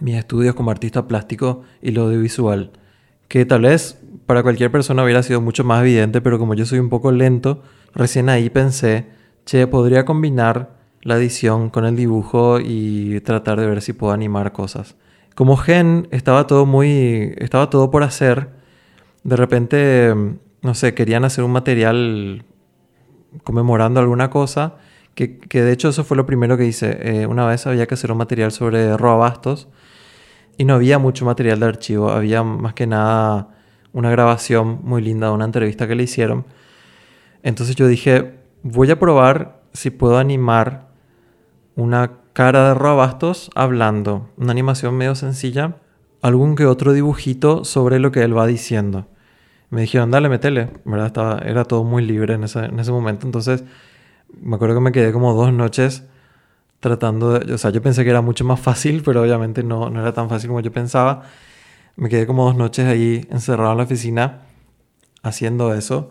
[0.00, 2.72] mis estudios como artista plástico y lo audiovisual.
[3.28, 6.78] Que tal vez para cualquier persona hubiera sido mucho más evidente, pero como yo soy
[6.78, 7.62] un poco lento,
[7.94, 9.06] recién ahí pensé,
[9.44, 14.52] che, podría combinar la edición con el dibujo y tratar de ver si puedo animar
[14.52, 14.96] cosas.
[15.34, 18.50] Como Gen estaba todo muy estaba todo por hacer,
[19.28, 20.14] de repente
[20.62, 22.44] no sé, querían hacer un material
[23.44, 24.76] conmemorando alguna cosa,
[25.14, 26.98] que, que de hecho eso fue lo primero que hice.
[27.22, 29.68] Eh, una vez había que hacer un material sobre Roabastos
[30.56, 33.48] y no había mucho material de archivo, había más que nada
[33.92, 36.46] una grabación muy linda de una entrevista que le hicieron.
[37.42, 40.88] Entonces yo dije, voy a probar si puedo animar
[41.76, 45.76] una cara de Robastos hablando, una animación medio sencilla,
[46.20, 49.06] algún que otro dibujito sobre lo que él va diciendo.
[49.70, 51.06] Me dijeron, dale, metele, ¿verdad?
[51.08, 53.64] Estaba, era todo muy libre en ese, en ese momento, entonces
[54.40, 56.04] me acuerdo que me quedé como dos noches
[56.80, 60.00] tratando de, o sea, yo pensé que era mucho más fácil, pero obviamente no, no
[60.00, 61.22] era tan fácil como yo pensaba.
[61.96, 64.42] Me quedé como dos noches ahí encerrado en la oficina
[65.22, 66.10] haciendo eso.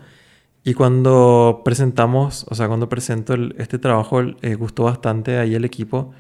[0.64, 6.14] Y cuando presentamos, o sea, cuando presento este trabajo, eh, gustó bastante ahí el equipo.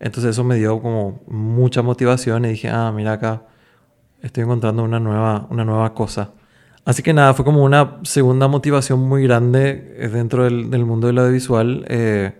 [0.00, 3.44] Entonces eso me dio como mucha motivación y dije, ah, mira acá,
[4.22, 6.32] estoy encontrando una nueva, una nueva cosa.
[6.84, 11.18] Así que nada, fue como una segunda motivación muy grande eh, dentro del, mundo del
[11.18, 11.84] audiovisual.
[11.88, 12.32] Eh,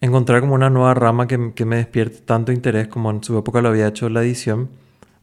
[0.00, 3.68] encontrar como una nueva rama que, me despierte tanto interés como en su época lo
[3.68, 4.68] había hecho la edición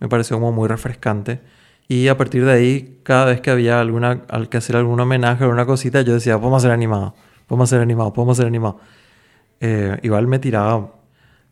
[0.01, 1.39] me pareció como muy refrescante.
[1.87, 5.43] Y a partir de ahí, cada vez que había alguna, al que hacer algún homenaje
[5.43, 7.13] o alguna cosita, yo decía, podemos hacer animado,
[7.47, 8.79] podemos hacer animado, podemos hacer animado.
[9.59, 10.91] Eh, igual me tiraba,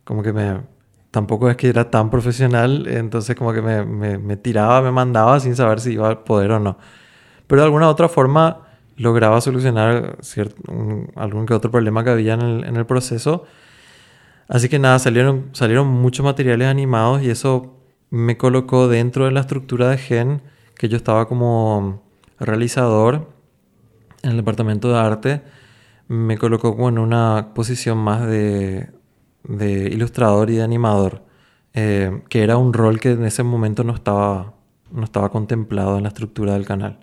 [0.04, 0.79] como que me...
[1.12, 3.84] Tampoco es que era tan profesional, entonces como que me,
[4.18, 6.78] me, tiraba, me mandaba sin saber si iba a poder o no.
[7.48, 10.62] Pero de alguna otra forma lograba solucionar cierto,
[11.16, 13.46] algún que otro problema que había en el, en el proceso.
[14.48, 17.76] Así que nada, salieron, salieron muchos materiales animados y eso
[18.12, 20.42] me colocó dentro de la estructura de Gen,
[20.76, 22.04] que yo estaba como
[22.40, 23.28] realizador
[24.24, 25.42] en el departamento de arte,
[26.08, 28.90] me colocó como en una posición más de,
[29.44, 31.24] de ilustrador y de animador,
[31.74, 34.54] eh, que era un rol que en ese momento no estaba,
[34.92, 37.00] no estaba contemplado en la estructura del canal.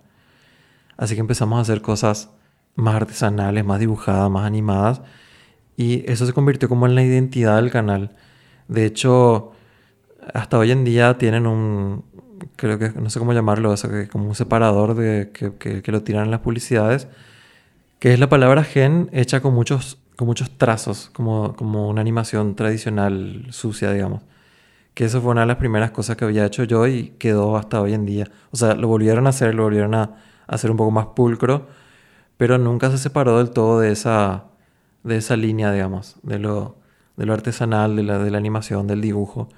[0.96, 2.31] Así que empezamos a hacer cosas
[2.75, 5.03] más artesanales, más dibujadas, más animadas,
[5.77, 8.12] y eso se convirtió como en la identidad del canal.
[8.68, 9.53] De hecho,
[10.35, 12.05] hasta hoy en día tienen un,
[12.57, 16.03] creo que, no sé cómo llamarlo, eso, que como un separador de, que, que, lo
[16.03, 17.09] tiran en las publicidades,
[17.99, 22.57] que es la palabra gen hecha con muchos, con muchos trazos, como, como una animación
[22.57, 24.22] tradicional sucia, digamos.
[24.94, 27.81] Que eso fue una de las primeras cosas que había hecho yo y quedó hasta
[27.81, 28.31] hoy en día.
[28.50, 31.66] O sea, lo volvieron a hacer, lo volvieron a, hacer un poco más pulcro,
[32.37, 34.44] pero nunca se separó del todo de esa,
[35.02, 36.76] de esa línea, digamos, de lo,
[37.16, 39.48] de lo artesanal, de la, de la animación, del dibujo.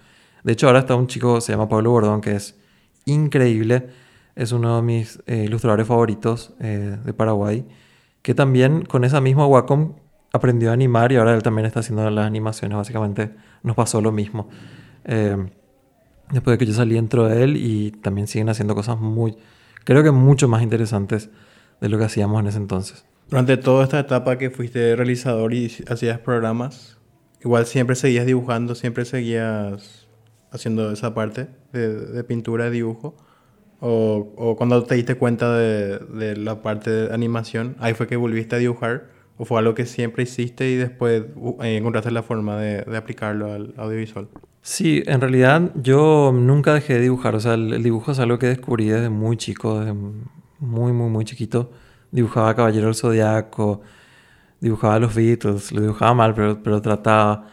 [0.44, 2.58] De hecho, ahora está un chico, se llama Pablo Bordón, que es
[3.04, 3.88] increíble.
[4.34, 7.66] Es uno de mis eh, ilustradores favoritos eh, de Paraguay.
[8.22, 9.94] Que también con esa misma Wacom
[10.32, 12.76] aprendió a animar y ahora él también está haciendo las animaciones.
[12.76, 13.30] Básicamente
[13.62, 14.48] nos pasó lo mismo.
[15.04, 15.36] Eh,
[16.30, 19.36] después de que yo salí dentro de él y también siguen haciendo cosas muy,
[19.84, 21.30] creo que mucho más interesantes
[21.80, 23.04] de lo que hacíamos en ese entonces.
[23.30, 26.98] Durante toda esta etapa que fuiste realizador y hacías programas,
[27.42, 30.08] igual siempre seguías dibujando, siempre seguías
[30.50, 33.16] haciendo esa parte de, de pintura, de dibujo.
[33.80, 38.16] O, o cuando te diste cuenta de, de, la parte de animación, ahí fue que
[38.16, 39.10] volviste a dibujar.
[39.38, 43.72] ¿O fue algo que siempre hiciste y después uh, encontraste la forma de, aplicarlo al
[43.76, 44.28] audiovisual?
[44.62, 47.36] Sí, en realidad yo nunca dejé de dibujar.
[47.36, 51.24] O sea, el, dibujo es algo que descubrí desde muy chico, desde muy, muy, muy
[51.24, 51.70] chiquito.
[52.10, 53.80] Dibujaba Caballero del Zodiaco,
[54.60, 57.46] dibujaba los Beatles, lo dibujaba mal, pero, pero trataba.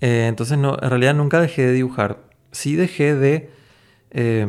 [0.00, 2.20] Eh, entonces, no, en realidad nunca dejé de dibujar.
[2.52, 3.50] Sí dejé de
[4.12, 4.46] eh,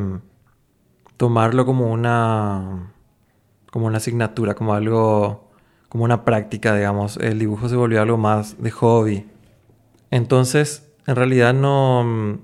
[1.17, 2.93] tomarlo como una,
[3.71, 5.48] como una asignatura, como algo,
[5.89, 7.17] como una práctica, digamos.
[7.17, 9.25] El dibujo se volvió algo más de hobby.
[10.11, 12.39] Entonces, en realidad no...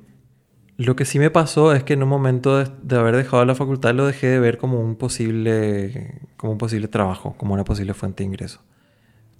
[0.77, 3.93] Lo que sí me pasó es que en un momento de, haber dejado la facultad
[3.93, 8.23] lo dejé de ver como un posible, como un posible trabajo, como una posible fuente
[8.23, 8.59] de ingreso.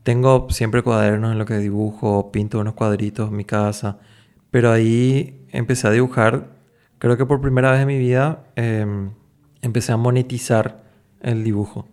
[0.03, 3.97] Tengo siempre cuadernos en lo que dibujo, pinto unos cuadritos en mi casa,
[4.49, 6.55] pero ahí empecé a dibujar,
[6.99, 8.85] creo que por primera vez en mi vida eh,
[9.61, 10.85] empecé a monetizar
[11.21, 11.89] el dibujo,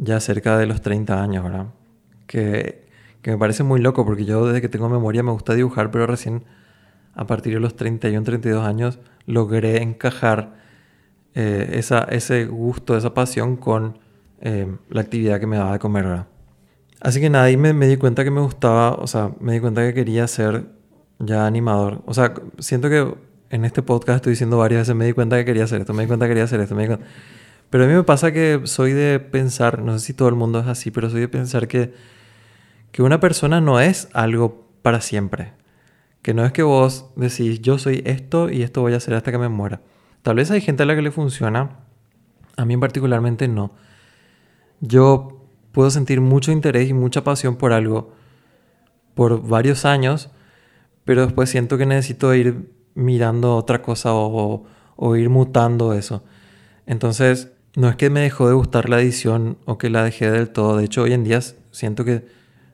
[0.00, 1.66] ya cerca de los 30 años, ¿verdad?
[2.26, 2.88] Que,
[3.22, 6.06] que me parece muy loco porque yo desde que tengo memoria me gusta dibujar, pero
[6.06, 6.44] recién
[7.14, 10.54] a partir de los 31, 32 años, logré encajar
[11.34, 13.98] eh, esa, ese gusto, esa pasión con
[14.40, 16.04] eh, la actividad que me daba de comer.
[16.04, 16.26] ¿verdad?
[17.00, 19.60] Así que nada, ahí me, me, di cuenta que me gustaba, o sea, me di
[19.60, 20.66] cuenta que quería ser
[21.18, 22.02] ya animador.
[22.06, 23.14] O sea, siento que
[23.50, 26.02] en este podcast estoy diciendo varias veces, me di cuenta que quería hacer esto, me
[26.02, 27.06] di cuenta que quería hacer esto, me di cuenta...
[27.70, 30.60] Pero a mí me pasa que soy de pensar, no sé si todo el mundo
[30.60, 31.94] es así, pero soy de pensar que,
[32.92, 35.52] que una persona no es algo para siempre.
[36.22, 39.30] Que no es que vos decís, yo soy esto y esto voy a hacer hasta
[39.30, 39.80] que me muera.
[40.22, 41.78] Tal vez hay gente a la que le funciona,
[42.56, 43.72] a mí particularmente no.
[44.80, 48.12] Yo puedo sentir mucho interés y mucha pasión por algo
[49.14, 50.30] por varios años,
[51.04, 54.64] pero después siento que necesito ir mirando otra cosa o,
[54.96, 56.24] o, ir mutando eso.
[56.86, 60.50] Entonces, no es que me dejó de gustar la edición o que la dejé del
[60.50, 60.76] todo.
[60.76, 61.40] De hecho, hoy en día
[61.70, 62.26] siento que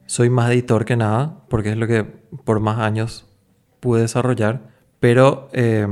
[0.06, 3.24] soy más editor que nada, porque es lo que por más años
[3.78, 4.70] pude desarrollar.
[4.98, 5.86] Pero eh,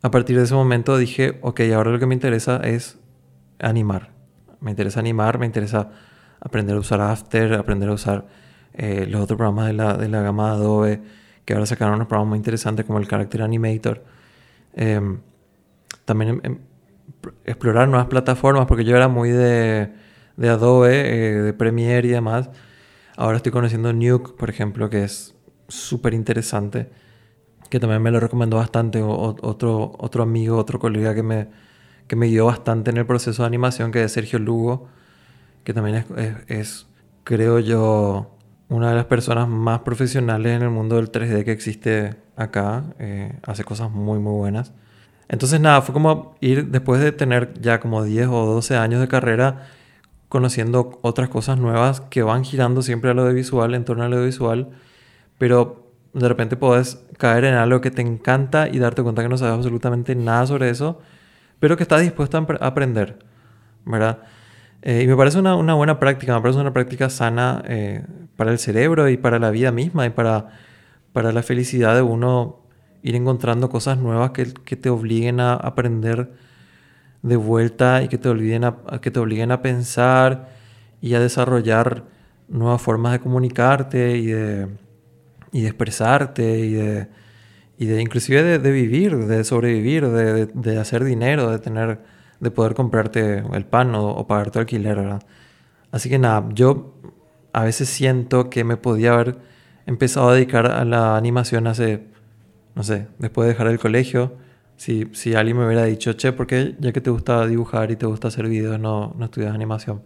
[0.00, 2.98] a partir de ese momento dije, ok, ahora lo que me interesa es
[3.58, 4.12] animar.
[4.60, 5.90] Me interesa animar, me interesa
[6.40, 8.28] aprender a usar After, aprender a usar
[8.72, 11.02] eh, los otros programas de la, de la gama de Adobe,
[11.44, 14.04] que ahora sacaron unos programas muy interesantes como el Character Animator.
[14.72, 15.18] Eh,
[16.06, 16.58] también em,
[17.44, 19.92] explorar nuevas plataformas, porque yo era muy de,
[20.36, 22.50] de Adobe, eh, de Premiere y demás.
[23.16, 25.34] Ahora estoy conociendo Nuke, por ejemplo, que es
[25.68, 26.90] súper interesante,
[27.70, 31.48] que también me lo recomendó bastante otro, otro amigo, otro colega que me,
[32.06, 34.88] que me guió bastante en el proceso de animación, que es Sergio Lugo,
[35.64, 36.86] que también es, es, es,
[37.24, 42.16] creo yo, una de las personas más profesionales en el mundo del 3D que existe
[42.36, 42.84] acá.
[42.98, 44.72] Eh, hace cosas muy, muy buenas.
[45.28, 49.08] Entonces, nada, fue como ir después de tener ya como 10 o 12 años de
[49.08, 49.66] carrera,
[50.28, 54.16] conociendo otras cosas nuevas que van girando siempre a lo audiovisual, en torno a lo
[54.16, 54.68] audiovisual,
[55.38, 59.36] pero de repente puedes caer en algo que te encanta y darte cuenta que no
[59.36, 61.00] sabes absolutamente nada sobre eso,
[61.60, 63.18] pero que estás dispuesto a aprender,
[63.84, 64.20] ¿verdad?
[64.82, 68.04] Eh, y me parece una, una, buena práctica, me parece una práctica sana eh,
[68.36, 70.50] para el cerebro y para la vida misma y para,
[71.12, 72.60] para la felicidad de uno
[73.02, 76.32] ir encontrando cosas nuevas que, que te obliguen a aprender
[77.22, 80.50] de vuelta y que te, olviden a, que te obliguen a pensar
[81.00, 82.04] y a desarrollar
[82.48, 84.68] nuevas formas de comunicarte y de,
[85.52, 87.08] y expresarte y de,
[87.78, 92.00] y de inclusive de, de vivir, de sobrevivir, de, de, hacer dinero, de tener,
[92.40, 95.22] de poder comprarte el pan o, o pagar tu alquiler, ¿verdad?
[95.90, 96.94] Así que nada, yo
[97.52, 99.38] a veces siento que me podía haber
[99.86, 102.06] empezado a dedicar a la animación hace,
[102.78, 104.36] no sé, después de dejar el colegio.
[104.76, 107.96] Si, si alguien me hubiera dicho, che, ¿por qué ya que te gusta dibujar y
[107.96, 110.04] te gusta hacer videos no, no estudias animación?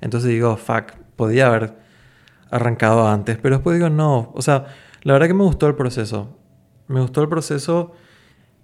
[0.00, 1.74] Entonces digo, fuck, podía haber
[2.48, 4.66] arrancado antes, pero después digo, no, o sea,
[5.02, 6.38] la verdad que me gustó el proceso.
[6.86, 7.92] Me gustó el proceso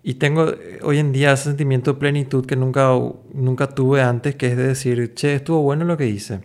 [0.04, 0.52] y tengo
[0.84, 2.90] hoy en día ese sentimiento de plenitud que nunca,
[3.32, 6.42] nunca tuve antes, que es de decir, che, estuvo bueno lo que hice.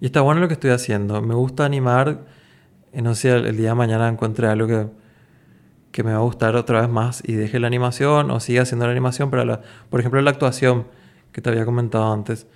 [0.00, 1.20] Y está bueno lo que estoy haciendo.
[1.20, 2.24] Me gusta animar.
[2.94, 4.86] No sé, el, día de mañana encuentre algo que,
[5.92, 8.86] que me va a gustar otra vez más y deje la animación o siga haciendo
[8.86, 9.30] la animación.
[9.30, 9.60] Pero, la,
[9.90, 10.86] por ejemplo, la actuación
[11.32, 12.46] que te había comentado antes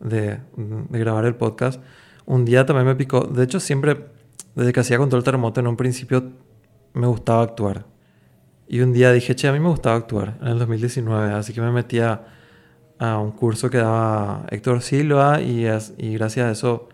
[0.00, 1.80] de, de grabar el podcast,
[2.26, 3.20] un día también me picó.
[3.22, 4.06] De hecho, siempre,
[4.54, 6.32] desde que hacía control terremoto, en un principio
[6.92, 7.86] me gustaba actuar.
[8.68, 11.60] Y un día dije, che, a mí me gustaba actuar en el 2019, así que
[11.60, 12.24] me metía
[13.00, 15.66] a un curso que daba Héctor Silva y,
[15.98, 16.88] y gracias a eso,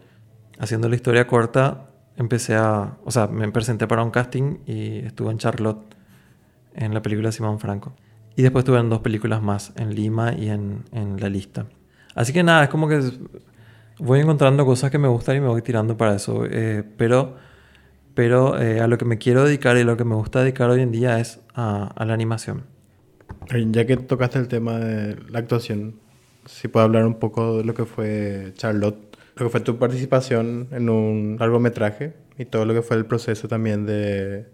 [0.58, 1.85] haciendo la historia corta,
[2.16, 5.94] empecé a, o sea, me presenté para un casting y estuve en Charlotte,
[6.74, 7.94] en la película Simón Franco.
[8.36, 11.66] Y después tuve dos películas más, en Lima y en, en la lista.
[12.14, 13.00] Así que nada, es como que
[13.98, 16.44] voy encontrando cosas que me gustan y me voy tirando para eso.
[16.44, 17.36] Eh, pero
[18.16, 20.80] pero eh, a lo que me quiero dedicar y lo que me gusta dedicar hoy
[20.80, 22.64] en día es a, a la animación.
[23.70, 25.96] Ya que tocaste el tema de la actuación,
[26.46, 29.05] si puedo hablar un poco de lo que fue Charlotte,
[29.36, 33.48] lo que fue tu participación en un largometraje y todo lo que fue el proceso
[33.48, 34.46] también de,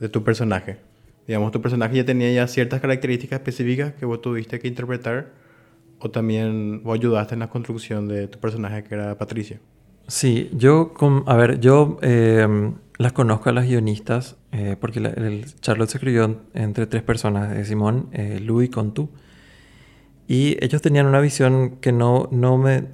[0.00, 0.78] de tu personaje.
[1.26, 5.32] Digamos, tu personaje ya tenía ya ciertas características específicas que vos tuviste que interpretar
[5.98, 9.60] o también vos ayudaste en la construcción de tu personaje que era Patricia.
[10.08, 10.92] Sí, yo,
[11.26, 16.42] a ver, yo eh, las conozco a las guionistas eh, porque el Charlotte se escribió
[16.54, 19.10] entre tres personas, eh, Simón, eh, Lou y Contu.
[20.28, 22.84] Y ellos tenían una visión que no, no, me,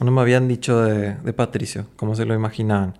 [0.00, 2.98] no me habían dicho de, Patricio, como se lo imaginaban.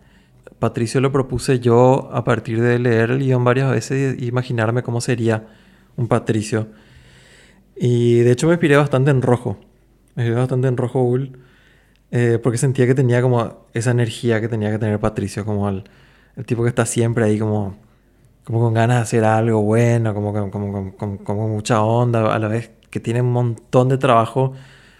[0.58, 5.00] Patricio lo propuse yo a partir de leer el guion varias veces y imaginarme cómo
[5.00, 5.46] sería
[5.96, 6.68] un Patricio.
[7.76, 9.58] Y de hecho me inspiré bastante en rojo.
[10.16, 11.38] Me inspiré bastante en rojo Bull.
[12.10, 15.84] Eh, porque sentía que tenía como esa energía que tenía que tener Patricio, como el,
[16.36, 17.76] el tipo que está siempre ahí como,
[18.44, 22.48] como con ganas de hacer algo bueno, como, como, como, como, mucha onda, a la
[22.48, 24.54] vez que tiene un montón de trabajo,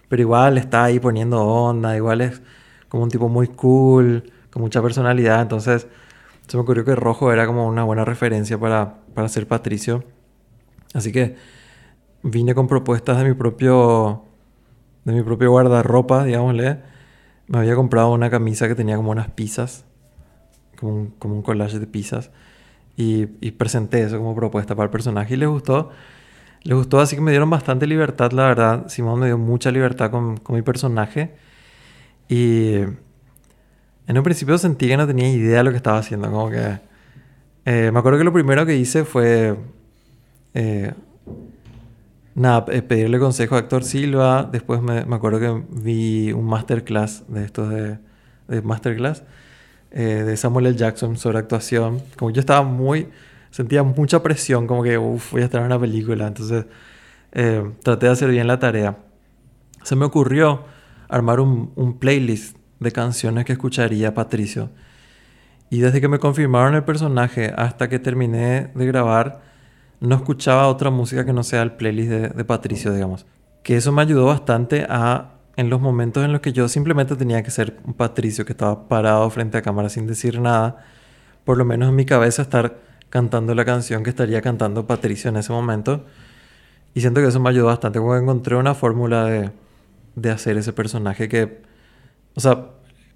[0.09, 2.43] pero igual está ahí poniendo onda, igual es
[2.89, 5.87] como un tipo muy cool, con mucha personalidad, entonces
[6.47, 10.05] se me ocurrió que Rojo era como una buena referencia para, para ser Patricio.
[10.95, 11.37] Así que
[12.23, 14.25] vine con propuestas de mi propio
[15.05, 16.81] de mi propio guardarropa, digámosle.
[17.47, 19.85] Me había comprado una camisa que tenía como unas pizzas
[20.79, 22.31] como un, como un collage de pizzas.
[22.97, 25.91] Y, y, presenté eso como propuesta para el personaje y les gustó.
[26.63, 28.89] Les gustó, así que me dieron bastante libertad, la verdad.
[28.89, 31.35] Simón me dio mucha libertad con, con mi personaje.
[32.29, 32.75] Y
[34.07, 36.31] en un principio sentí que no tenía idea de lo que estaba haciendo.
[36.31, 36.81] Como que...
[37.65, 39.57] Eh, me acuerdo que lo primero que hice fue...
[40.55, 40.93] Eh,
[42.87, 44.49] pedirle consejo a Actor Silva.
[44.51, 47.99] Después me, me acuerdo que vi un masterclass de estos de,
[48.47, 49.25] de masterclass
[49.91, 50.77] eh, de Samuel L.
[50.77, 52.01] Jackson sobre actuación.
[52.17, 53.09] Como yo estaba muy,
[53.51, 56.27] sentía mucha presión, como que, voy a estar en una película.
[56.27, 56.67] Entonces
[57.33, 58.99] eh, traté de hacer bien la tarea.
[59.83, 60.65] Se me ocurrió
[61.09, 64.71] armar un, un playlist de canciones que escucharía Patricio.
[65.71, 69.43] Y desde que me confirmaron el personaje hasta que terminé de grabar,
[70.01, 73.27] no escuchaba otra música que no sea el playlist de, de Patricio, digamos.
[73.63, 77.43] Que eso me ayudó bastante a en los momentos en los que yo simplemente tenía
[77.43, 80.77] que ser un patricio que estaba parado frente a cámara sin decir nada,
[81.45, 82.79] por lo menos en mi cabeza estar
[83.11, 86.05] cantando la canción que estaría cantando Patricio en ese momento.
[86.95, 89.51] Y siento que eso me ayudó bastante porque encontré una fórmula de,
[90.17, 91.63] de hacer ese personaje que,
[92.35, 92.71] o sea,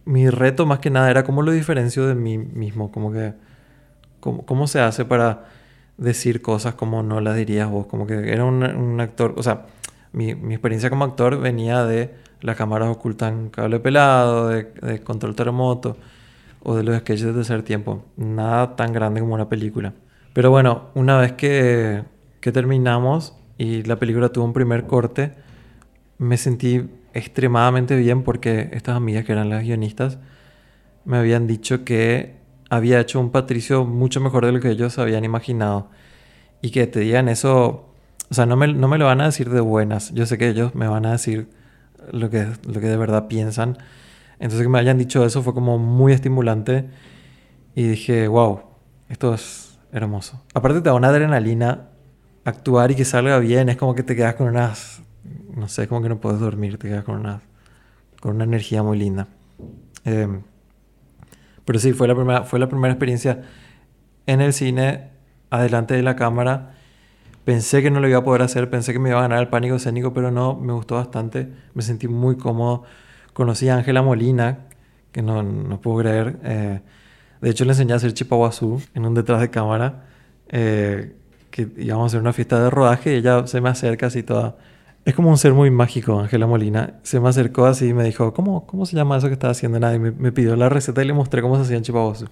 [0.05, 3.35] mi reto más que nada era cómo lo diferencio de mí mismo, como que,
[4.21, 5.47] cómo, cómo se hace para
[5.97, 9.67] decir cosas como no las dirías vos, como que era un, actor, o sea,
[10.13, 15.97] mi, mi experiencia como actor venía de las cámaras ocultan cable pelado, de, control terremoto
[16.63, 18.05] o de los sketches de tercer tiempo.
[18.17, 19.95] Nada tan grande como una película.
[20.33, 22.05] Pero bueno, una vez que,
[22.41, 25.33] que terminamos y la película tuvo un primer corte,
[26.19, 30.19] me sentí extremadamente bien porque estas amigas que eran las guionistas
[31.05, 32.37] me habían dicho que
[32.71, 35.91] había hecho un Patricio mucho mejor de lo que ellos habían imaginado.
[36.63, 37.93] Y que te digan eso,
[38.31, 40.13] o sea, no me, no me lo van a decir de buenas.
[40.15, 41.49] Yo sé que ellos me van a decir
[42.13, 43.79] lo que, lo que de verdad piensan.
[44.43, 46.91] Entonces que me hayan dicho eso fue como muy estimulante
[47.75, 48.61] y dije, wow,
[49.09, 50.43] esto es hermoso.
[50.53, 51.89] Aparte te da una adrenalina
[52.45, 55.03] actuar y que salga bien, es como que te quedas con unas,
[55.57, 57.41] no sé, como que no puedes dormir, te quedas con una,
[58.21, 59.29] con una energía muy linda.
[60.05, 60.29] Eh,
[61.65, 63.43] pero sí, fue la, primera, fue la primera experiencia
[64.27, 65.11] en el cine,
[65.51, 66.75] adelante de la cámara
[67.45, 69.49] Pensé que no lo iba a poder hacer, pensé que me iba a ganar el
[69.49, 72.85] pánico escénico, pero no, me gustó bastante, me sentí muy cómodo.
[73.33, 74.67] Conocí a Ángela Molina,
[75.13, 76.39] que no, no puedo creer.
[76.45, 76.81] Eh,
[77.41, 80.05] de hecho, le enseñé a hacer chipaguazú en un detrás de cámara,
[80.49, 81.15] eh,
[81.51, 84.57] que íbamos a hacer una fiesta de rodaje y ella se me acerca así toda...
[85.05, 87.01] Es como un ser muy mágico, Ángela Molina.
[87.03, 89.81] Se me acercó así y me dijo, ¿cómo, cómo se llama eso que estás haciendo?
[89.81, 92.27] Nada, y me, me, pidió la receta y le mostré cómo se hacía en chipaguazú.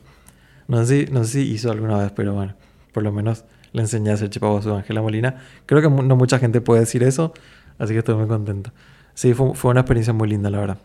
[0.68, 2.54] No sé, si, no sé si hizo alguna vez, pero bueno,
[2.92, 5.36] por lo menos le enseñé a hacer chipaguazú a Ángela Molina.
[5.66, 7.32] Creo que no mucha gente puede decir eso,
[7.78, 8.70] así que estoy muy contento.
[9.14, 10.78] Sí, fue, fue una experiencia muy linda, la verdad.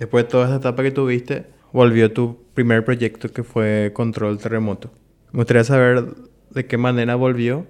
[0.00, 1.44] Después de toda esa etapa que tuviste,
[1.74, 4.90] volvió tu primer proyecto que fue Control Terremoto.
[5.30, 6.14] Me gustaría saber
[6.48, 7.66] de qué manera volvió,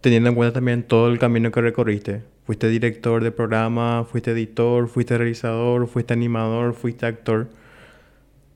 [0.00, 2.24] teniendo en cuenta también todo el camino que recorriste.
[2.44, 7.46] Fuiste director de programa, fuiste editor, fuiste realizador, fuiste animador, fuiste actor.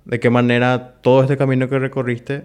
[0.04, 2.42] ¿De qué manera todo este camino que recorriste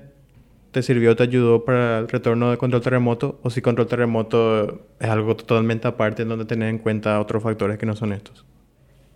[0.72, 5.10] te sirvió, te ayudó para el retorno de control terremoto o si control terremoto es
[5.10, 8.46] algo totalmente aparte en donde tener en cuenta otros factores que no son estos.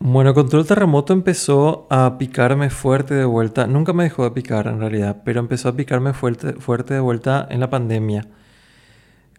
[0.03, 3.67] Bueno, control terremoto empezó a picarme fuerte de vuelta.
[3.67, 7.47] Nunca me dejó de picar en realidad, pero empezó a picarme fuerte, fuerte de vuelta
[7.51, 8.27] en la pandemia.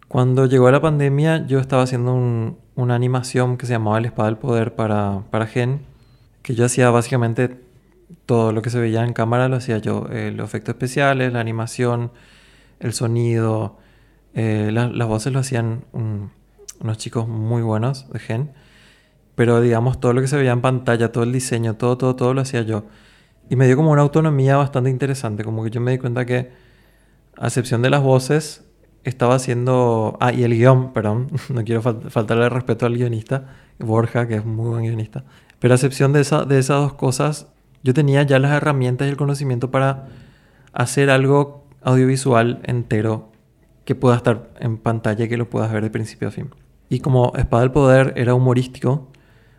[0.07, 2.13] Cuando llegó la pandemia, yo estaba haciendo
[2.75, 5.81] una animación que se llamaba El Espada del Poder para, para Gen,
[6.43, 7.59] que yo hacía básicamente
[8.25, 10.07] todo lo que se veía en cámara lo hacía yo.
[10.11, 12.11] Eh, los efectos especiales, la animación,
[12.79, 13.79] el sonido,
[14.33, 18.62] eh, las voces lo hacían unos chicos muy buenos de Gen.
[19.35, 22.33] Pero digamos, todo lo que se veía en pantalla, todo el diseño, todo, todo, todo
[22.33, 22.85] lo hacía yo.
[23.49, 25.43] Y me dio como una autonomía bastante interesante.
[25.43, 26.51] Como que yo me di cuenta que,
[27.37, 28.63] a excepción de las voces,
[29.03, 30.17] estaba haciendo...
[30.19, 31.27] Ah, y el guion, perdón.
[31.49, 33.45] No quiero faltarle respeto al guionista,
[33.79, 35.23] Borja, que es muy buen guionista.
[35.59, 37.47] Pero a excepción de, esa, de esas dos cosas,
[37.83, 40.07] yo tenía ya las herramientas y el conocimiento para
[40.73, 43.31] hacer algo audiovisual entero
[43.85, 46.49] que pueda estar en pantalla y que lo puedas ver de principio a fin.
[46.89, 49.09] Y como Espada del Poder era humorístico,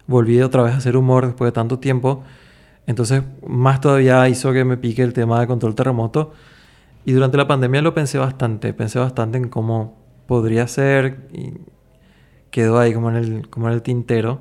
[0.07, 2.23] volví otra vez a hacer humor después de tanto tiempo.
[2.87, 6.33] Entonces, más todavía hizo que me pique el tema de control terremoto.
[7.05, 11.53] Y durante la pandemia lo pensé bastante, pensé bastante en cómo podría ser y
[12.51, 14.41] quedó ahí como en el, como en el tintero.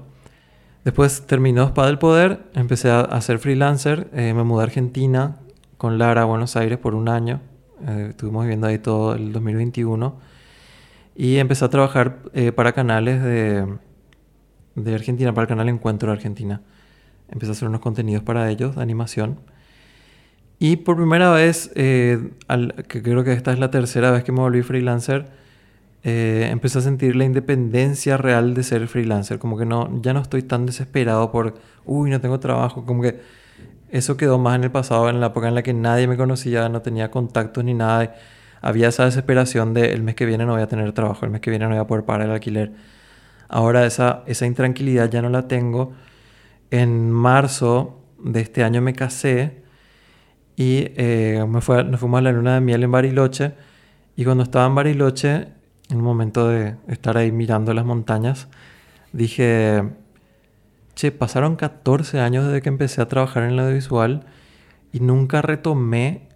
[0.83, 5.37] Después terminó Espada del Poder, empecé a, ser freelancer, eh, me mudé a Argentina
[5.77, 7.39] con Lara a Buenos Aires por un año,
[7.87, 10.17] eh, estuvimos viviendo ahí todo el 2021
[11.15, 13.65] y empecé a trabajar eh, para canales de,
[14.75, 16.61] de Argentina, para el canal Encuentro de Argentina.
[17.29, 19.39] Empecé a hacer unos contenidos para ellos de animación.
[20.59, 21.71] Y por primera vez,
[22.47, 25.27] al, que creo que esta es la tercera vez que me volví freelancer,
[26.03, 29.39] eh, empecé a sentir la independencia real de ser freelancer.
[29.39, 31.55] Como que no, ya no estoy tan desesperado por,
[31.85, 32.85] uy, no tengo trabajo.
[32.85, 33.21] Como que
[33.89, 36.67] eso quedó más en el pasado, en la época en la que nadie me conocía,
[36.67, 38.15] no tenía contactos ni nada.
[38.61, 41.41] Había esa desesperación de el mes que viene no voy a tener trabajo, el mes
[41.41, 42.71] que viene no voy a poder pagar el alquiler.
[43.53, 45.93] Ahora esa, esa intranquilidad ya no la tengo.
[46.71, 49.61] En marzo de este año me casé
[50.55, 53.53] y eh, me fue, nos fuimos a la luna de miel en Bariloche.
[54.15, 55.49] Y cuando estaba en Bariloche
[55.91, 58.47] en un momento de estar ahí mirando las montañas,
[59.11, 59.83] dije,
[60.95, 64.25] che, pasaron 14 años desde que empecé a trabajar en el audiovisual
[64.91, 66.27] y nunca retomé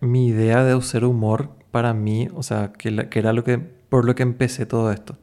[0.00, 4.06] mi idea de hacer humor para mí, o sea, que, que era lo que, por
[4.06, 5.18] lo que empecé todo esto.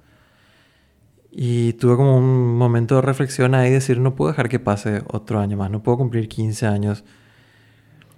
[1.32, 5.40] Y tuve como un momento de reflexión ahí, decir, no puedo dejar que pase otro
[5.40, 7.06] año más, no puedo cumplir 15 años.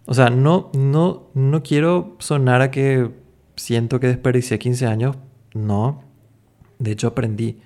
[0.05, 3.11] O sea, no, no, no quiero sonar a que
[3.55, 5.17] siento que desperdicié 15 años,
[5.53, 6.03] no.
[6.79, 7.61] De hecho, aprendí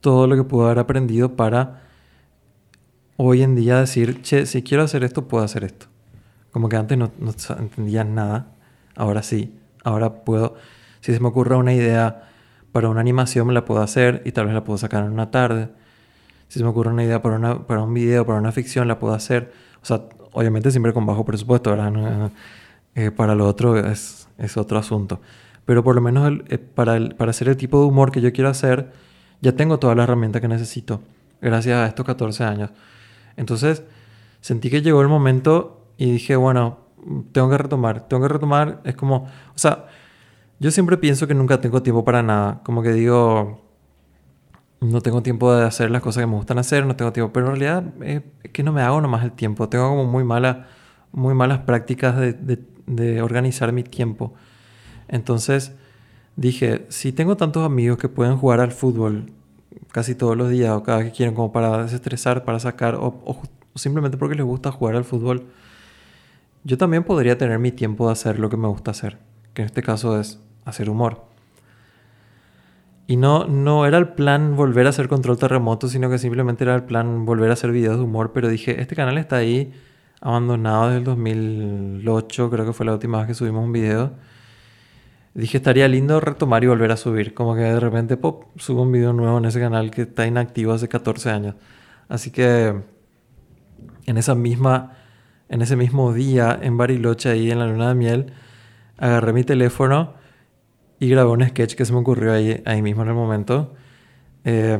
[0.00, 1.82] todo lo que pude haber aprendido para
[3.16, 5.86] hoy en día decir, che, si quiero hacer esto, puedo hacer esto.
[6.50, 7.12] Como que antes no,
[7.58, 8.54] entendía nada,
[8.94, 9.54] ahora sí,
[9.84, 10.54] ahora puedo,
[11.00, 12.25] si se me ocurre una idea
[12.76, 15.30] para una animación, me la puedo hacer y tal vez la puedo sacar en una
[15.30, 15.70] tarde.
[16.48, 18.98] Si se me ocurre una idea para, una, para un video, para una ficción, la
[18.98, 19.50] puedo hacer.
[19.82, 20.02] O sea,
[20.32, 22.30] obviamente siempre con bajo presupuesto, ¿verdad?
[22.94, 25.20] Eh, para lo otro es, es otro asunto
[25.66, 28.48] pero por lo menos eh, para, para hacer el tipo de humor que yo quiero
[28.48, 28.92] hacer,
[29.42, 31.02] ya tengo toda la herramienta que necesito,
[31.42, 32.70] gracias a estos 14 años.
[33.36, 33.82] Entonces,
[34.40, 36.78] sentí que llegó el momento y dije, bueno,
[37.32, 39.86] tengo que retomar, tengo que retomar, es como, o sea,
[40.58, 43.62] yo siempre pienso que nunca tengo tiempo para nada, como que digo,
[44.80, 47.46] no tengo tiempo de hacer las cosas que me gustan hacer, no tengo tiempo, pero
[47.46, 50.68] en realidad es que no me hago nomás el tiempo, tengo como muy, mala,
[51.12, 54.34] muy malas prácticas de organizar mi tiempo.
[55.08, 55.72] Entonces
[56.36, 59.32] dije, si tengo tantos amigos que pueden jugar al fútbol
[59.92, 63.42] casi todos los días o cada vez que quieren como para desestresar, para sacar o,
[63.74, 65.46] simplemente porque les gusta jugar al fútbol,
[66.64, 69.18] yo también podría tener mi tiempo de hacer lo que me gusta hacer,
[69.54, 71.24] que en este caso es hacer humor.
[73.06, 76.74] Y no, no era el plan volver a hacer control terremoto, sino que simplemente era
[76.74, 79.72] el plan volver a hacer videos de humor, pero dije, este canal está ahí
[80.20, 84.12] abandonado desde el 2008, creo que fue la última vez que subimos un video
[85.36, 87.34] dije estaría lindo retomar y volver a subir.
[87.34, 90.72] Como que de repente, pop, subo un video nuevo en ese canal que está inactivo
[90.72, 91.54] hace 14 años.
[92.08, 92.74] Así que
[94.06, 94.92] en esa misma,
[95.48, 98.32] en ese mismo día en Bariloche, ahí en la luna de miel,
[98.96, 100.14] agarré mi teléfono
[100.98, 103.74] y grabé un sketch que se me ocurrió ahí, ahí mismo en el momento.
[104.44, 104.78] Eh,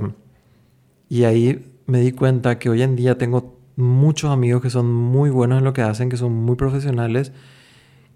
[1.08, 5.30] y ahí me di cuenta que hoy en día tengo muchos amigos que son muy
[5.30, 7.32] buenos en lo que hacen, que son muy profesionales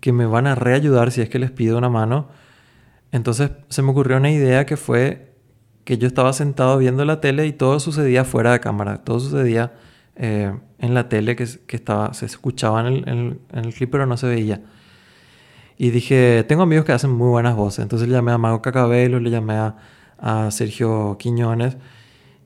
[0.01, 2.29] que me van a reayudar si es que les pido una mano.
[3.13, 5.35] Entonces se me ocurrió una idea que fue
[5.85, 9.73] que yo estaba sentado viendo la tele y todo sucedía fuera de cámara, todo sucedía
[10.17, 14.17] eh, en la tele que, que, estaba, se escuchaba el, en, el, clip pero no
[14.17, 14.63] se veía.
[15.83, 17.79] Y dije, tengo amigos que hacen muy buenas voces.
[17.79, 19.77] Entonces le llamé a Mago Cacabelo, le llamé a,
[20.19, 21.79] a Sergio Quiñones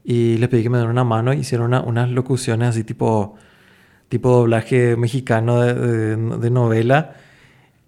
[0.04, 1.32] y les pedí que me dieran una mano.
[1.32, 3.34] Hicieron unas locuciones así tipo,
[4.08, 7.16] tipo doblaje mexicano de, de, novela.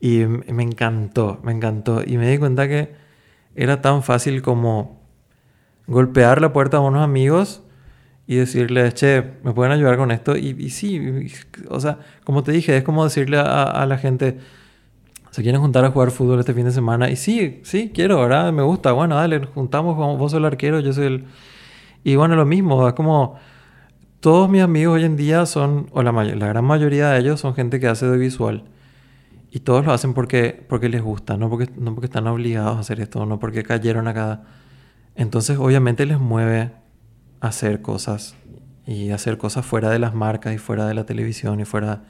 [0.00, 2.02] Y me encantó, me encantó.
[2.04, 2.96] Y me di cuenta que
[3.54, 5.00] era tan fácil como
[5.86, 7.62] golpear la puerta a unos amigos
[8.26, 10.36] y decirles, che, ¿me pueden ayudar con esto?
[10.36, 11.28] Y, sí,
[11.68, 14.40] o sea, como te dije, es como decirle a, la gente,
[15.36, 17.10] ¿se quieren juntar a jugar fútbol este fin de semana?
[17.10, 18.54] Y sí, sí, quiero, ¿verdad?
[18.54, 21.24] Me gusta, bueno, dale, juntamos, vos sos el arquero, yo soy el...
[22.04, 23.36] Y bueno, lo mismo, es como
[24.20, 27.54] todos mis amigos hoy en día son, o la, la gran mayoría de ellos son
[27.54, 28.64] gente que hace audiovisual.
[29.50, 32.80] Y todos lo hacen porque, porque les gusta, no porque, no porque están obligados a
[32.80, 34.40] hacer esto, no porque cayeron acá.
[35.16, 36.70] Entonces, obviamente les mueve
[37.40, 38.36] hacer cosas
[38.86, 42.04] y hacer cosas fuera de las marcas y fuera de la televisión y fuera...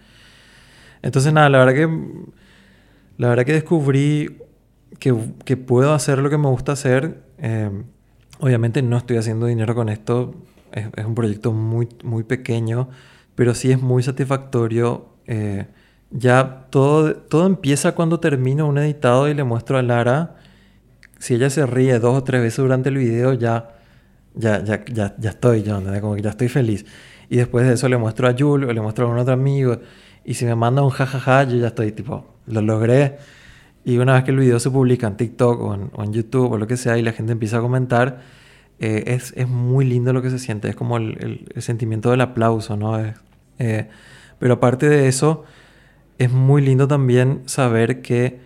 [1.02, 1.88] Entonces nada, la verdad que,
[3.18, 4.38] la verdad que descubrí
[4.98, 7.22] que, puedo hacer lo que me gusta hacer.
[7.38, 7.70] Eh,
[8.40, 10.34] obviamente no estoy haciendo dinero con esto,
[10.72, 12.88] es, un proyecto muy, muy pequeño,
[13.34, 15.06] pero sí es muy satisfactorio.
[15.26, 15.66] Eh,
[16.10, 20.36] ya todo, todo empieza cuando termino un editado y le muestro a Lara.
[21.18, 23.76] Si ella se ríe dos o tres veces durante el video, ya
[24.36, 26.84] ya, ya, ya, ya estoy, yo, ya estoy feliz.
[27.28, 29.80] Y después de eso le muestro a Julio, le muestro a algún otro amigo,
[30.24, 33.18] y si me manda un jajaja, yo ya estoy tipo, lo logré.
[33.84, 36.66] Y una vez que el video se publica en TikTok o en, YouTube o lo
[36.66, 38.20] que sea y la gente empieza a comentar,
[38.80, 42.76] eh, es, es, muy lindo lo que se siente, es como el, sentimiento del aplauso,
[42.76, 42.98] ¿no?
[43.58, 43.88] Eh,
[44.38, 45.44] pero aparte de eso,
[46.18, 48.40] es muy lindo también saber que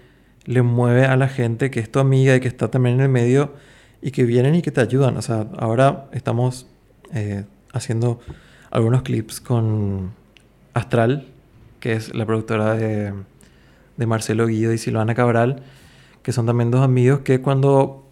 [0.44, 3.08] le mueve a la gente que es tu amiga y que está también en el
[3.08, 3.54] medio
[4.02, 5.16] y que vienen y que te ayudan.
[5.16, 6.66] O sea, ahora estamos
[7.12, 8.20] eh, haciendo
[8.70, 10.12] algunos clips con
[10.74, 11.28] Astral,
[11.80, 13.12] que es la productora de,
[14.00, 15.62] de Marcelo Guido y Silvana Cabral,
[16.24, 18.08] que son también dos amigos que cuando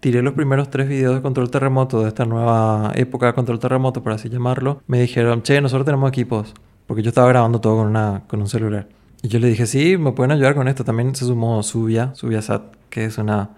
[0.00, 4.02] tiré los primeros tres videos de control terremoto, de esta nueva época de control terremoto,
[4.02, 6.54] por así llamarlo, me dijeron, che, nosotros tenemos equipos,
[6.86, 8.88] porque yo estaba grabando todo con, una, con un celular.
[9.22, 10.82] Y yo le dije, sí, me pueden ayudar con esto.
[10.82, 13.50] También se sumó Subia, Subia Sat, que es una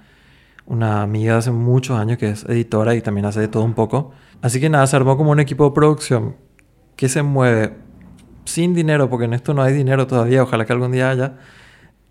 [0.67, 3.75] una amiga de hace muchos años que es editora y también hace de todo un
[3.75, 4.13] poco.
[4.43, 6.37] Así que nada, se armó como un equipo de producción
[6.97, 7.77] que se mueve
[8.45, 11.35] sin dinero, porque en esto no hay dinero todavía, ojalá que algún día haya.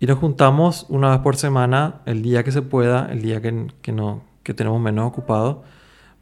[0.00, 3.68] Y nos juntamos una vez por semana, el día que se pueda, el día que,
[3.80, 5.62] que no, que tenemos menos ocupado,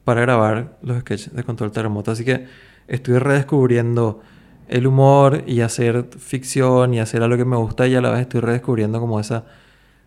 [0.04, 2.10] para grabar los sketches de control terremoto.
[2.10, 2.46] Así que
[2.88, 4.20] estoy redescubriendo
[4.68, 8.20] el humor y hacer ficción y hacer algo que me gusta y a la vez
[8.22, 9.44] estoy redescubriendo como esa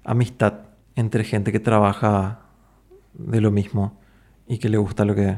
[0.04, 0.54] amistad
[0.96, 2.40] entre gente que trabaja
[3.14, 4.00] de lo mismo
[4.48, 5.38] y que le gusta lo que,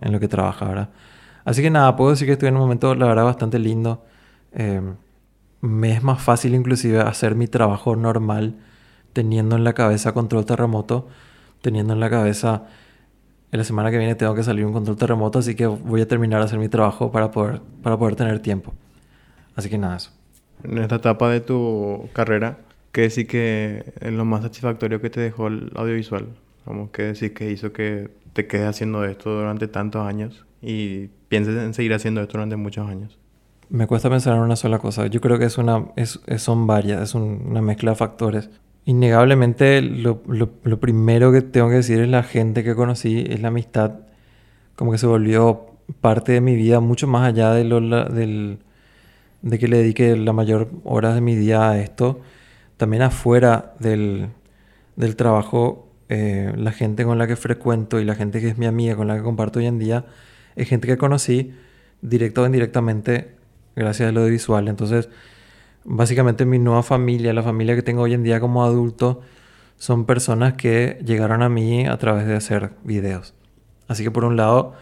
[0.00, 0.90] en lo que trabaja, ¿verdad?
[1.44, 4.04] Así que nada, puedo decir que estoy en un momento, la verdad, bastante lindo.
[4.52, 4.94] Em,
[5.62, 8.56] me es más fácil inclusive hacer mi trabajo normal
[9.14, 11.08] teniendo en la cabeza control terremoto,
[11.62, 12.66] teniendo en la cabeza
[13.50, 16.40] la semana que viene tengo que salir un control terremoto, así que voy a terminar
[16.40, 18.74] de hacer mi trabajo para poder, para poder tener tiempo.
[19.56, 20.10] Así que nada, eso.
[20.64, 22.58] En esta etapa de tu carrera,
[22.92, 26.28] ¿Qué decir que es lo más satisfactorio que te dejó el audiovisual?
[26.66, 31.56] Como que decir que hizo que te quedes haciendo esto durante tantos años y pienses
[31.56, 33.18] en seguir haciendo esto durante muchos años.
[33.72, 35.06] Me cuesta pensar en una sola cosa.
[35.06, 38.50] Yo creo que es una, es, son varias, es una mezcla de factores.
[38.84, 43.40] Innegablemente, lo, lo, lo, primero que tengo que decir es la gente que conocí, es
[43.40, 44.00] la amistad,
[44.76, 45.68] como que se volvió
[46.02, 48.58] parte de mi vida mucho más allá de, lo, del,
[49.40, 52.20] de que le dedique la mayor hora de mi día a esto
[52.76, 54.28] también afuera del,
[54.96, 58.66] del trabajo, eh, la gente con la que frecuento y la gente que es mi
[58.66, 60.04] amiga, con la que comparto hoy en día,
[60.56, 61.54] es gente que conocí
[62.02, 63.40] directo o indirectamente
[63.76, 64.68] gracias al audiovisual.
[64.68, 65.08] Entonces,
[65.84, 69.20] básicamente mi nueva familia, la familia que tengo hoy en día como adulto,
[69.76, 73.34] son personas que llegaron a mí a través de hacer videos.
[73.88, 74.74] Así que por un lado,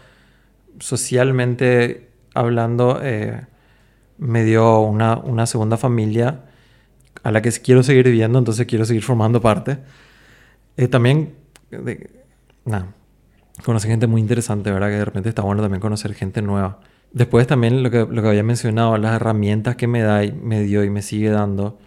[0.78, 3.46] socialmente hablando, eh,
[4.18, 6.44] me dio una, una segunda familia
[7.22, 9.78] a la que quiero seguir viviendo, entonces quiero seguir formando parte.
[10.76, 11.34] Eh, también,
[12.64, 12.94] nada,
[13.64, 14.88] conocí gente muy interesante, ¿verdad?
[14.88, 16.80] Que de repente está bueno también conocer gente nueva.
[17.12, 20.62] Después también lo que, lo que había mencionado, las herramientas que me da y me
[20.62, 21.78] dio y me sigue dando,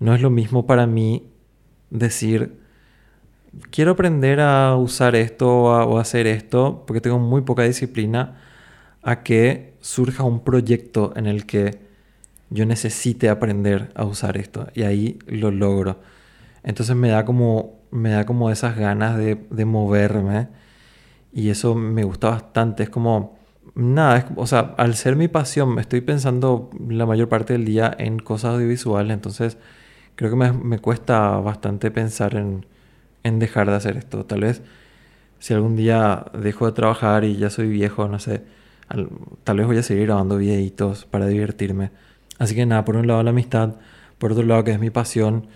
[0.00, 1.30] no es lo mismo para mí
[1.90, 2.58] decir,
[3.70, 8.40] quiero aprender a usar esto o a hacer esto, porque tengo muy poca disciplina,
[9.02, 11.78] a que surja un proyecto en el que
[12.50, 16.00] yo necesite aprender a usar esto y ahí lo logro.
[16.62, 20.48] Entonces me da como, me da como esas ganas de, de moverme
[21.34, 22.84] y eso me gusta bastante.
[22.84, 23.38] Es como,
[23.74, 28.18] nada, o sea, al ser mi pasión, estoy pensando la mayor parte del día en
[28.18, 29.58] cosas audiovisuales, entonces
[30.16, 32.66] creo que me, me cuesta bastante pensar en,
[33.24, 34.24] en dejar de hacer esto.
[34.24, 34.62] Tal vez
[35.40, 38.42] si algún día dejo de trabajar y ya soy viejo, no sé,
[39.44, 41.90] tal vez voy a seguir grabando videitos para divertirme.
[42.38, 43.74] Así que nada, por un lado la amistad,
[44.18, 45.48] por otro lado que es mi pasión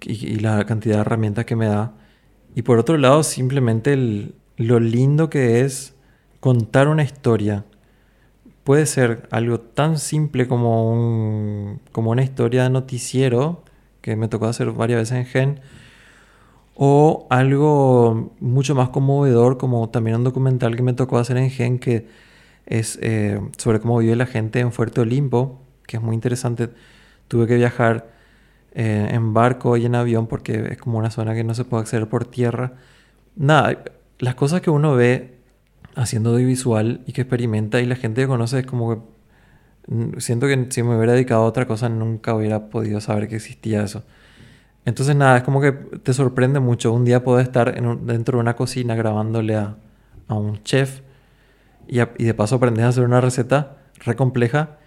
[0.00, 1.92] y, la cantidad de herramientas que me da.
[2.54, 4.32] Y por otro lado simplemente
[4.62, 5.94] lo lindo que es
[6.40, 7.64] contar una historia.
[8.64, 13.64] Puede ser algo tan simple como, como una historia de noticiero,
[14.00, 15.60] que me tocó hacer varias veces en Gen,
[16.74, 21.78] o algo mucho más conmovedor, como también un documental que me tocó hacer en Gen,
[21.78, 22.08] que
[22.66, 26.70] es eh, sobre cómo vive la gente en Fuerte Olimpo, que es muy interesante.
[27.28, 28.10] Tuve que viajar
[28.72, 31.82] eh, en barco y en avión porque es como una zona que no se puede
[31.82, 32.74] acceder por tierra.
[33.36, 33.78] Nada,
[34.22, 35.34] las cosas que uno ve
[35.96, 39.02] haciendo audiovisual y que experimenta y la gente que conoce es como que
[39.92, 43.34] mm, siento que si me hubiera dedicado a otra cosa nunca hubiera podido saber que
[43.34, 44.04] existía eso.
[44.84, 46.92] Entonces nada, es como que te sorprende mucho.
[46.92, 49.76] Un día puedes estar dentro de una cocina grabándole a,
[50.28, 51.00] a un chef
[51.88, 54.78] y, de paso aprendes a hacer una receta re compleja.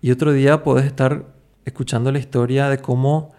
[0.00, 1.26] Y otro día puedes estar
[1.64, 3.32] escuchando la historia de cómo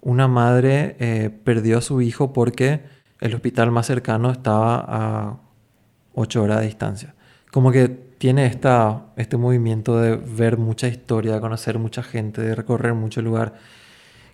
[0.00, 5.36] una madre eh, perdió a su hijo porque el hospital más cercano estaba a
[6.14, 7.14] 8 horas de distancia.
[7.50, 12.54] Como que tiene esta, este movimiento de ver mucha historia, de conocer mucha gente, de
[12.54, 13.54] recorrer mucho lugar,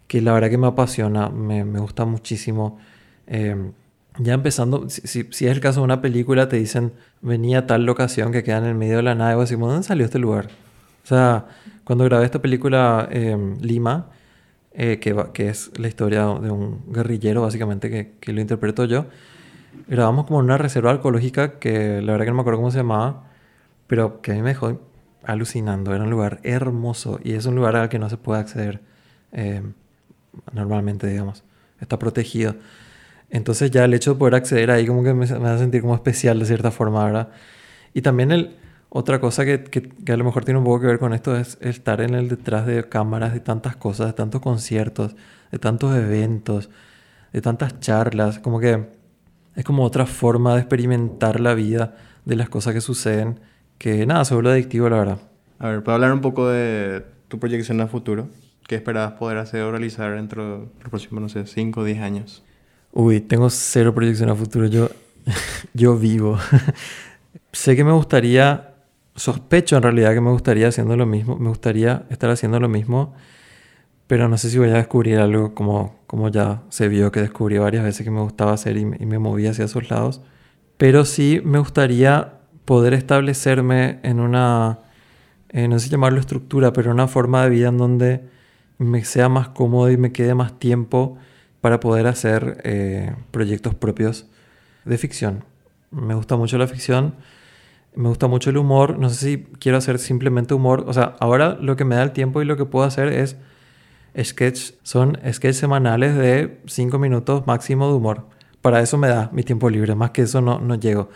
[0.07, 2.79] que la verdad que me apasiona, me, me gusta muchísimo.
[3.27, 3.73] Eh,
[4.19, 7.85] ya empezando, si, si, es el caso de una película, te dicen, venía a tal
[7.85, 10.19] locación que queda en el medio de la nada, y vos decimos, ¿dónde salió este
[10.19, 10.49] lugar?
[11.05, 11.47] O sea,
[11.85, 14.09] cuando grabé esta película em, Lima,
[14.79, 19.07] eh, que, que, es la historia de un guerrillero, básicamente, que, que, lo interpreto yo,
[19.89, 23.25] grabamos como una reserva arqueológica que la verdad que no me acuerdo cómo se llamaba,
[23.87, 24.79] pero que a mí me dejó
[25.25, 25.95] alucinando.
[25.95, 28.83] Era un lugar hermoso y es un lugar al que no se puede acceder
[29.33, 29.73] em,
[30.53, 31.43] normalmente, digamos.
[31.81, 32.57] Está protegido.
[33.31, 35.95] Entonces ya el hecho de poder acceder ahí como que me, me hace sentir como
[35.95, 37.29] especial de cierta forma, ¿verdad?
[37.95, 38.57] Y también el,
[38.97, 41.59] otra cosa que, que, a lo mejor tiene un poco que ver con esto es
[41.61, 45.15] estar en el detrás de cámaras de tantas cosas, de tantos conciertos,
[45.53, 46.71] de tantos eventos,
[47.31, 48.87] de tantas charlas, como que
[49.55, 51.95] es como otra forma de experimentar la vida,
[52.25, 53.39] de las cosas que suceden,
[53.77, 55.19] que nada, se vuelve adictivo, la verdad.
[55.59, 58.29] A ver, para hablar un poco de tu proyección a futuro,
[58.67, 62.01] ¿qué esperabas poder hacer o realizar dentro de los próximos, no sé, 5 o 10
[62.01, 62.43] años?
[62.93, 64.89] Uy, tengo cero proyección a futuro, yo,
[65.75, 66.39] yo vivo.
[67.53, 68.76] sé que me gustaría
[69.17, 73.15] sospecho en realidad que me gustaría haciendo lo mismo, me gustaría estar haciendo lo mismo,
[74.07, 77.59] pero no sé si voy a descubrir algo como, como ya se vio que descubrí
[77.59, 80.21] varias veces que me gustaba hacer y, me movía hacia esos lados.
[80.77, 84.81] Pero sí me gustaría poder establecerme en una,
[85.49, 88.29] eh, no sé llamarlo estructura, pero una forma de vida en donde
[88.79, 91.17] me sea más cómodo y me quede más tiempo
[91.61, 94.27] para poder hacer eh, proyectos propios
[94.85, 95.45] de ficción.
[95.91, 97.15] Me gusta mucho la ficción
[97.97, 98.99] me gusta mucho el humor.
[98.99, 100.85] No sé si quiero hacer simplemente humor.
[100.87, 103.37] O sea, ahora lo que me da el tiempo y lo que puedo hacer es
[104.23, 104.73] sketch.
[104.83, 108.27] Son sketches semanales de 5 minutos máximo de humor.
[108.63, 109.95] Para eso me da mi tiempo libre.
[109.95, 111.09] Más que eso no, no llego.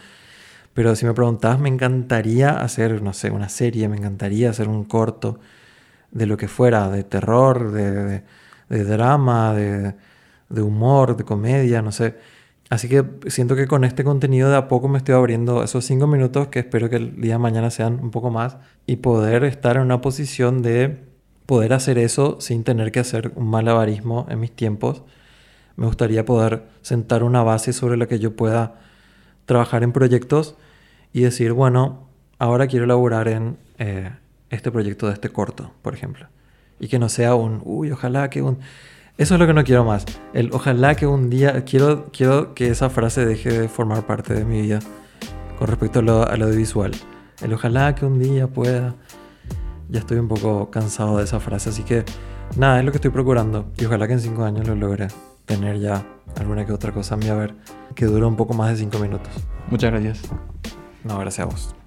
[0.75, 3.89] Pero si me preguntas, me encantaría hacer, no sé, una serie.
[3.89, 5.39] Me encantaría hacer un corto
[6.11, 6.89] de lo que fuera.
[6.91, 8.23] De terror, de,
[8.69, 9.95] de, drama, de,
[10.49, 12.40] de humor, de comedia, no sé
[12.71, 16.07] Así que siento que con este contenido de a poco me estoy abriendo esos cinco
[16.07, 19.77] minutos que espero que el día de mañana sean un poco más y poder estar
[19.77, 21.05] en una posición de
[21.47, 25.03] poder hacer eso sin tener que hacer un malabarismo en mis tiempos.
[25.75, 28.77] Me gustaría poder sentar una base sobre la que yo pueda
[29.47, 30.55] trabajar en proyectos
[31.13, 32.07] y decir, bueno,
[32.39, 34.13] ahora quiero elaborar en eh,
[34.49, 36.29] este proyecto de este corto, por ejemplo.
[36.79, 38.61] Y que no sea un, uy, ojalá que un
[39.21, 40.07] eso es lo que no quiero más.
[40.33, 41.63] El ojalá que un día.
[41.67, 44.79] Quiero, quiero que esa frase deje de formar parte de mi vida
[45.59, 46.93] con respecto a lo, audiovisual.
[47.43, 48.95] El ojalá que un día pueda.
[49.91, 52.03] Ya estoy un poco cansado de esa frase, así que
[52.57, 53.71] nada, es lo que estoy procurando.
[53.77, 55.09] Y ojalá que en cinco años lo logre
[55.45, 56.03] tener ya
[56.39, 57.55] alguna que otra cosa a mi haber
[57.95, 59.35] que dure un poco más de cinco minutos.
[59.69, 60.23] Muchas gracias.
[61.05, 61.80] No, gracias a vos.